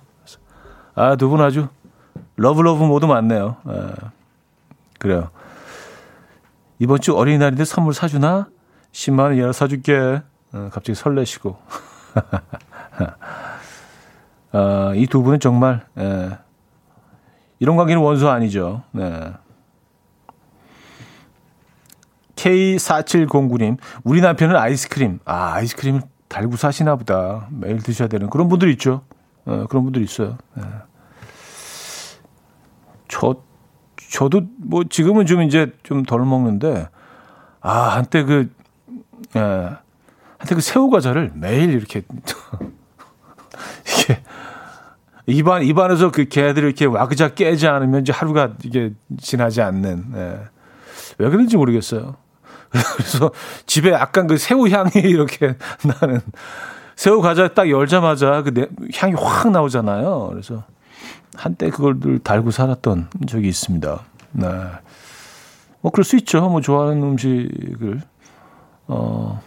[0.95, 1.69] 아, 두 분 아주
[2.37, 3.57] love love 모드 많네요.
[3.69, 3.91] 예.
[4.99, 5.31] 그래요.
[6.79, 8.49] 이번 주 어린이날인데 선물 사주나?
[8.93, 10.23] 10만 원 이하로 사줄게.
[10.53, 11.57] 어, 갑자기 설레시고.
[14.53, 16.39] 아, 이두 분은 정말 예.
[17.59, 18.83] 이런 관계는 원수 아니죠.
[18.93, 19.33] 네.
[22.37, 25.21] K4709님, 우리 남편은 아이스크림.
[25.25, 27.49] 아, 아이스크림을 달고 사시나 보다.
[27.51, 29.03] 매일 드셔야 되는 그런 분들 있죠.
[29.47, 30.37] 어, 그런 분들 있어요.
[30.55, 30.63] 네.
[33.09, 33.37] 저,
[34.11, 36.89] 저도 뭐 지금은 좀 이제 좀 덜 먹는데,
[37.61, 38.53] 아, 한때 그,
[39.35, 39.41] 예,
[40.39, 42.03] 한때 그 새우 과자를 매일 이렇게,
[43.87, 44.23] 이게,
[45.27, 50.41] 입안, 입안에서 그 개들이 이렇게 와그작 깨지 않으면 이제 하루가 이게 지나지 않는, 예.
[51.19, 52.17] 왜 그런지 모르겠어요.
[52.71, 53.31] 그래서
[53.67, 56.21] 집에 약간 그 새우 향이 이렇게 나는
[56.95, 60.29] 새우 과자 딱 열자마자 그 향이 확 나오잖아요.
[60.31, 60.65] 그래서
[61.35, 64.01] 한때 그걸 달고 살았던 적이 있습니다.
[64.33, 64.49] 네.
[65.81, 66.49] 뭐 그럴 수 있죠.
[66.49, 68.01] 뭐 좋아하는 음식을
[68.89, 69.41] 어.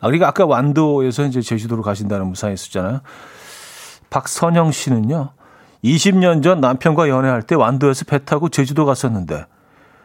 [0.00, 3.00] 아, 그러니까 아까 완도에서 이제 제주도로 가신다는 무사히 있었잖아요.
[4.10, 5.30] 박선영 씨는요.
[5.84, 9.46] 20년 전 남편과 연애할 때 완도에서 배 타고 제주도 갔었는데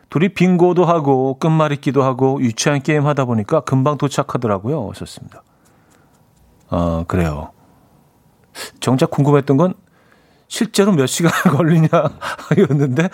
[0.10, 4.90] 둘이 빙고도 하고 끝말잇기도 하고 유치한 게임 하다 보니까 금방 도착하더라고요.
[4.92, 5.42] 하셨습니다.
[6.70, 7.52] 아, 그래요.
[8.80, 9.74] 정작 궁금했던 건
[10.48, 11.88] 실제로 몇 시간 걸리냐
[12.58, 13.10] 였는데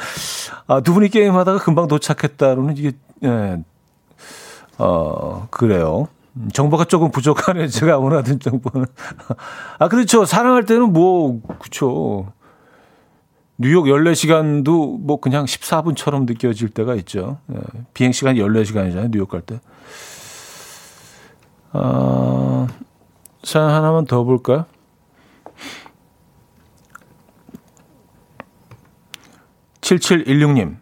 [0.68, 2.92] 아, 두 분이 게임하다가 금방 도착했다로는 이게
[3.24, 3.64] 예.
[4.78, 6.08] 어, 그래요.
[6.54, 7.68] 정보가 조금 부족하네.
[7.68, 8.88] 제가 원하던 정보는.
[9.78, 10.26] 아, 그렇죠.
[10.26, 12.32] 사랑할 때는 뭐, 그쵸.
[13.58, 17.40] 뉴욕 14시간도 뭐 그냥 14분처럼 느껴질 때가 있죠.
[17.52, 17.58] 예,
[17.94, 19.12] 비행 시간이 14시간이잖아요.
[19.12, 19.60] 뉴욕 갈 때.
[21.74, 22.68] 어,
[23.44, 24.66] 사연 하나만 더 볼까요?
[29.82, 30.78] (7716님)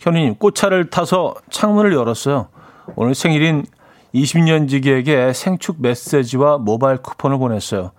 [0.00, 2.48] 현우님 꽃차를 타서 창문을 열었어요
[2.96, 3.64] 오늘 생일인
[4.14, 7.92] 20년 지기에게 생축 메시지와 모바일 쿠폰을 보냈어요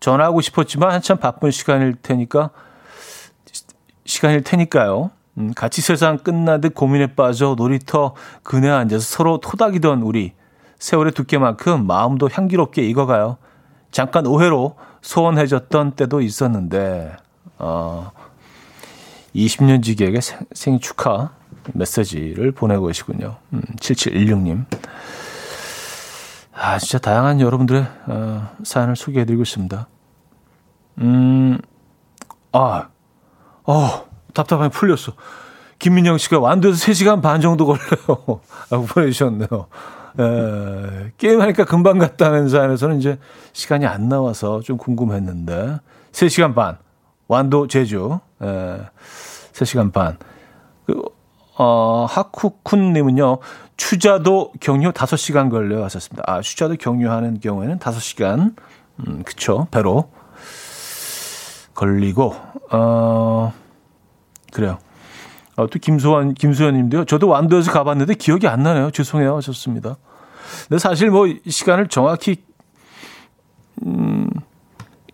[0.00, 2.50] 전화하고 싶었지만 한참 바쁜 시간일 테니까
[4.08, 5.10] 시간일 테니까요.
[5.36, 10.32] 음, 같이 세상 끝나듯 고민에 빠져 놀이터 그네 앉아서 서로 토닥이던 우리
[10.78, 13.36] 세월의 두께만큼 마음도 향기롭게 익어가요.
[13.90, 17.16] 잠깐 오해로 소원해졌던 때도 있었는데
[17.58, 18.10] 어,
[19.34, 21.30] 20년 지기에게 생, 생 축하
[21.74, 23.36] 메시지를 보내고 계시군요.
[23.52, 24.64] 음, 7716님.
[26.60, 29.86] 아, 진짜 다양한 여러분들의 어, 사연을 소개해드리고 있습니다.
[30.98, 31.58] 음,
[32.50, 32.88] 아,
[33.64, 35.12] 어, 답답하게 풀렸어.
[35.78, 38.40] 김민영 씨가 완도에서 3시간 반 정도 걸려요.
[38.70, 39.48] 라고 보내주셨네요.
[40.18, 43.18] 에, 게임하니까 금방 갔다는 사연에서는 이제
[43.52, 45.78] 시간이 안 나와서 좀 궁금했는데,
[46.10, 46.78] 3시간 반.
[47.28, 48.18] 완도, 제주.
[48.42, 48.78] 에,
[49.52, 50.18] 3시간 반.
[50.86, 51.00] 그,
[51.56, 53.38] 어, 하쿠쿤 님은요,
[53.78, 56.24] 추자도 경유 5시간 걸려 왔었습니다.
[56.26, 58.54] 아, 추자도 경유하는 경우에는 5시간,
[59.06, 60.10] 음, 그쵸, 배로.
[61.78, 62.34] 걸리고
[62.72, 63.52] 어
[64.52, 64.78] 그래요.
[65.56, 67.04] 어, 또 김소환 김소연 님도요.
[67.04, 68.90] 저도 완도에서 가봤는데 기억이 안 나네요.
[68.90, 69.36] 죄송해요.
[69.36, 69.96] 하셨습니다.
[70.66, 72.42] 근데 사실 뭐 시간을 정확히
[73.86, 74.28] 음,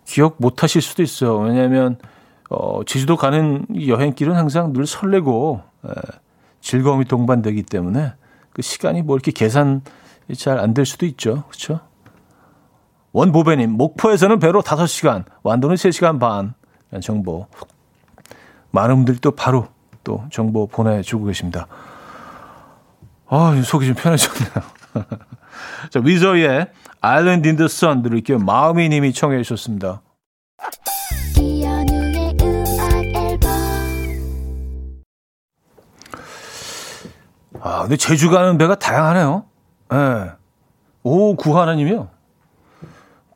[0.05, 1.37] 기억 못 하실 수도 있어요.
[1.37, 1.99] 왜냐하면
[2.49, 5.89] 어, 제주도 가는 여행길은 항상 늘 설레고 에,
[6.61, 8.13] 즐거움이 동반되기 때문에
[8.55, 9.81] 그 시간이 뭐 이렇게 계산
[10.33, 11.43] 잘안 될 수도 있죠.
[11.49, 11.81] 그렇죠?
[13.11, 16.53] 원보배님, 목포에서는 배로 5시간, 완도는 3시간 반.
[17.01, 17.47] 정보.
[18.71, 19.67] 많은 분들이 또 바로
[20.05, 21.67] 또 정보 보내주고 계십니다.
[23.27, 24.51] 아, 속이 좀 편해졌네요.
[25.91, 26.67] 자, 위저의
[27.01, 28.39] Island in the Sun 들을게요.
[28.39, 30.01] 마음이 님이 청해 주셨습니다.
[37.65, 39.43] 아, 근데 제주 가는 배가 다양하네요.
[39.91, 39.95] 예.
[39.95, 40.31] 네.
[41.01, 42.09] 오, 구 하나님이요.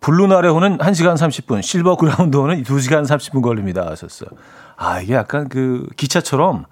[0.01, 3.87] 블루나래호는 1시간 30분, 실버클라우드호는 2시간 30분 걸립니다.
[3.89, 4.29] 하셨어요.
[4.77, 6.65] 아, 이게 약간 그 기차처럼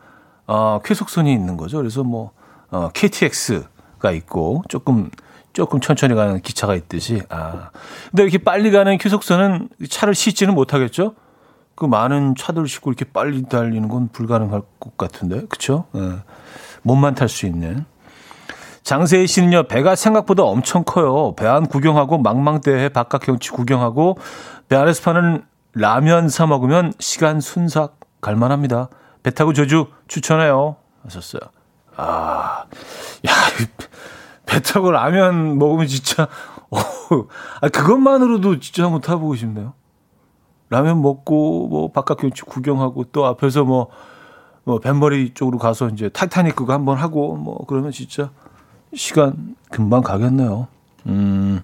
[0.46, 1.78] 어, 쾌속선이 있는 거죠.
[1.78, 2.32] 그래서 뭐
[2.70, 5.10] 어, KTX가 있고 조금
[5.52, 7.72] 조금 천천히 가는 기차가 있듯이 아.
[8.12, 11.16] 근데 이렇게 빨리 가는 쾌속선은 차를 싣지는 못하겠죠?
[11.74, 15.46] 그 많은 차들을 싣고 이렇게 빨리 달리는 건 불가능할 것 같은데.
[15.48, 15.86] 그쵸?
[15.96, 16.18] 예.
[16.88, 17.86] 몸만 탈 수 있는.
[18.84, 21.36] 장세희 씨는요, 배가 생각보다 엄청 커요.
[21.36, 24.18] 배 안 구경하고 망망대해 바깥 경치 구경하고
[24.70, 28.88] 배 안에서 파는 라면 사 먹으면 시간 순삭 갈만합니다.
[29.24, 30.78] 배 타고 저주 추천해요.
[31.04, 31.42] 하셨어요.
[31.98, 32.64] 아,
[33.28, 33.32] 야,
[34.46, 36.24] 배 타고 라면 먹으면 진짜
[36.70, 36.80] 어,
[37.62, 39.74] 아, 그것만으로도 진짜 한번 타보고 싶네요.
[40.70, 43.88] 라면 먹고, 뭐, 바깥 경치 구경하고, 또 앞에서 뭐,
[44.68, 48.32] 뭐, 뱃머리 쪽으로 가서 이제 타이타닉 그거 한번 하고, 뭐, 그러면 진짜
[48.94, 50.68] 시간 금방 가겠네요.
[51.06, 51.62] 음.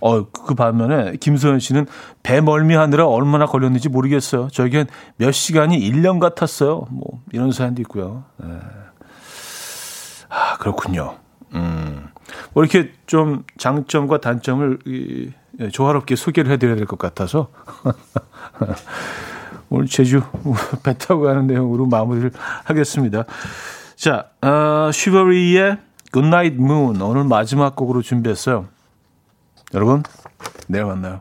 [0.00, 1.86] 어, 그 반면에 김소연 씨는
[2.24, 4.48] 배 멀미하느라 얼마나 걸렸는지 모르겠어요.
[4.48, 4.88] 저에겐
[5.18, 6.88] 몇 시간이 1년 같았어요.
[6.90, 8.24] 뭐, 이런 사연도 있고요.
[8.38, 8.48] 네.
[10.30, 11.14] 아, 그렇군요.
[11.54, 12.08] 음.
[12.54, 15.30] 뭐 이렇게 좀 장점과 단점을 이,
[15.60, 17.48] 예, 조화롭게 소개를 해드려야 될 것 같아서
[19.70, 20.22] 오늘 제주
[20.82, 22.32] 배 타고 가는 내용으로 마무리를
[22.64, 23.24] 하겠습니다.
[23.96, 25.78] 자, 어, 슈버리의
[26.12, 28.66] Goodnight Moon 오늘 마지막 곡으로 준비했어요.
[29.72, 30.02] 여러분,
[30.66, 31.20] 내일 만나요.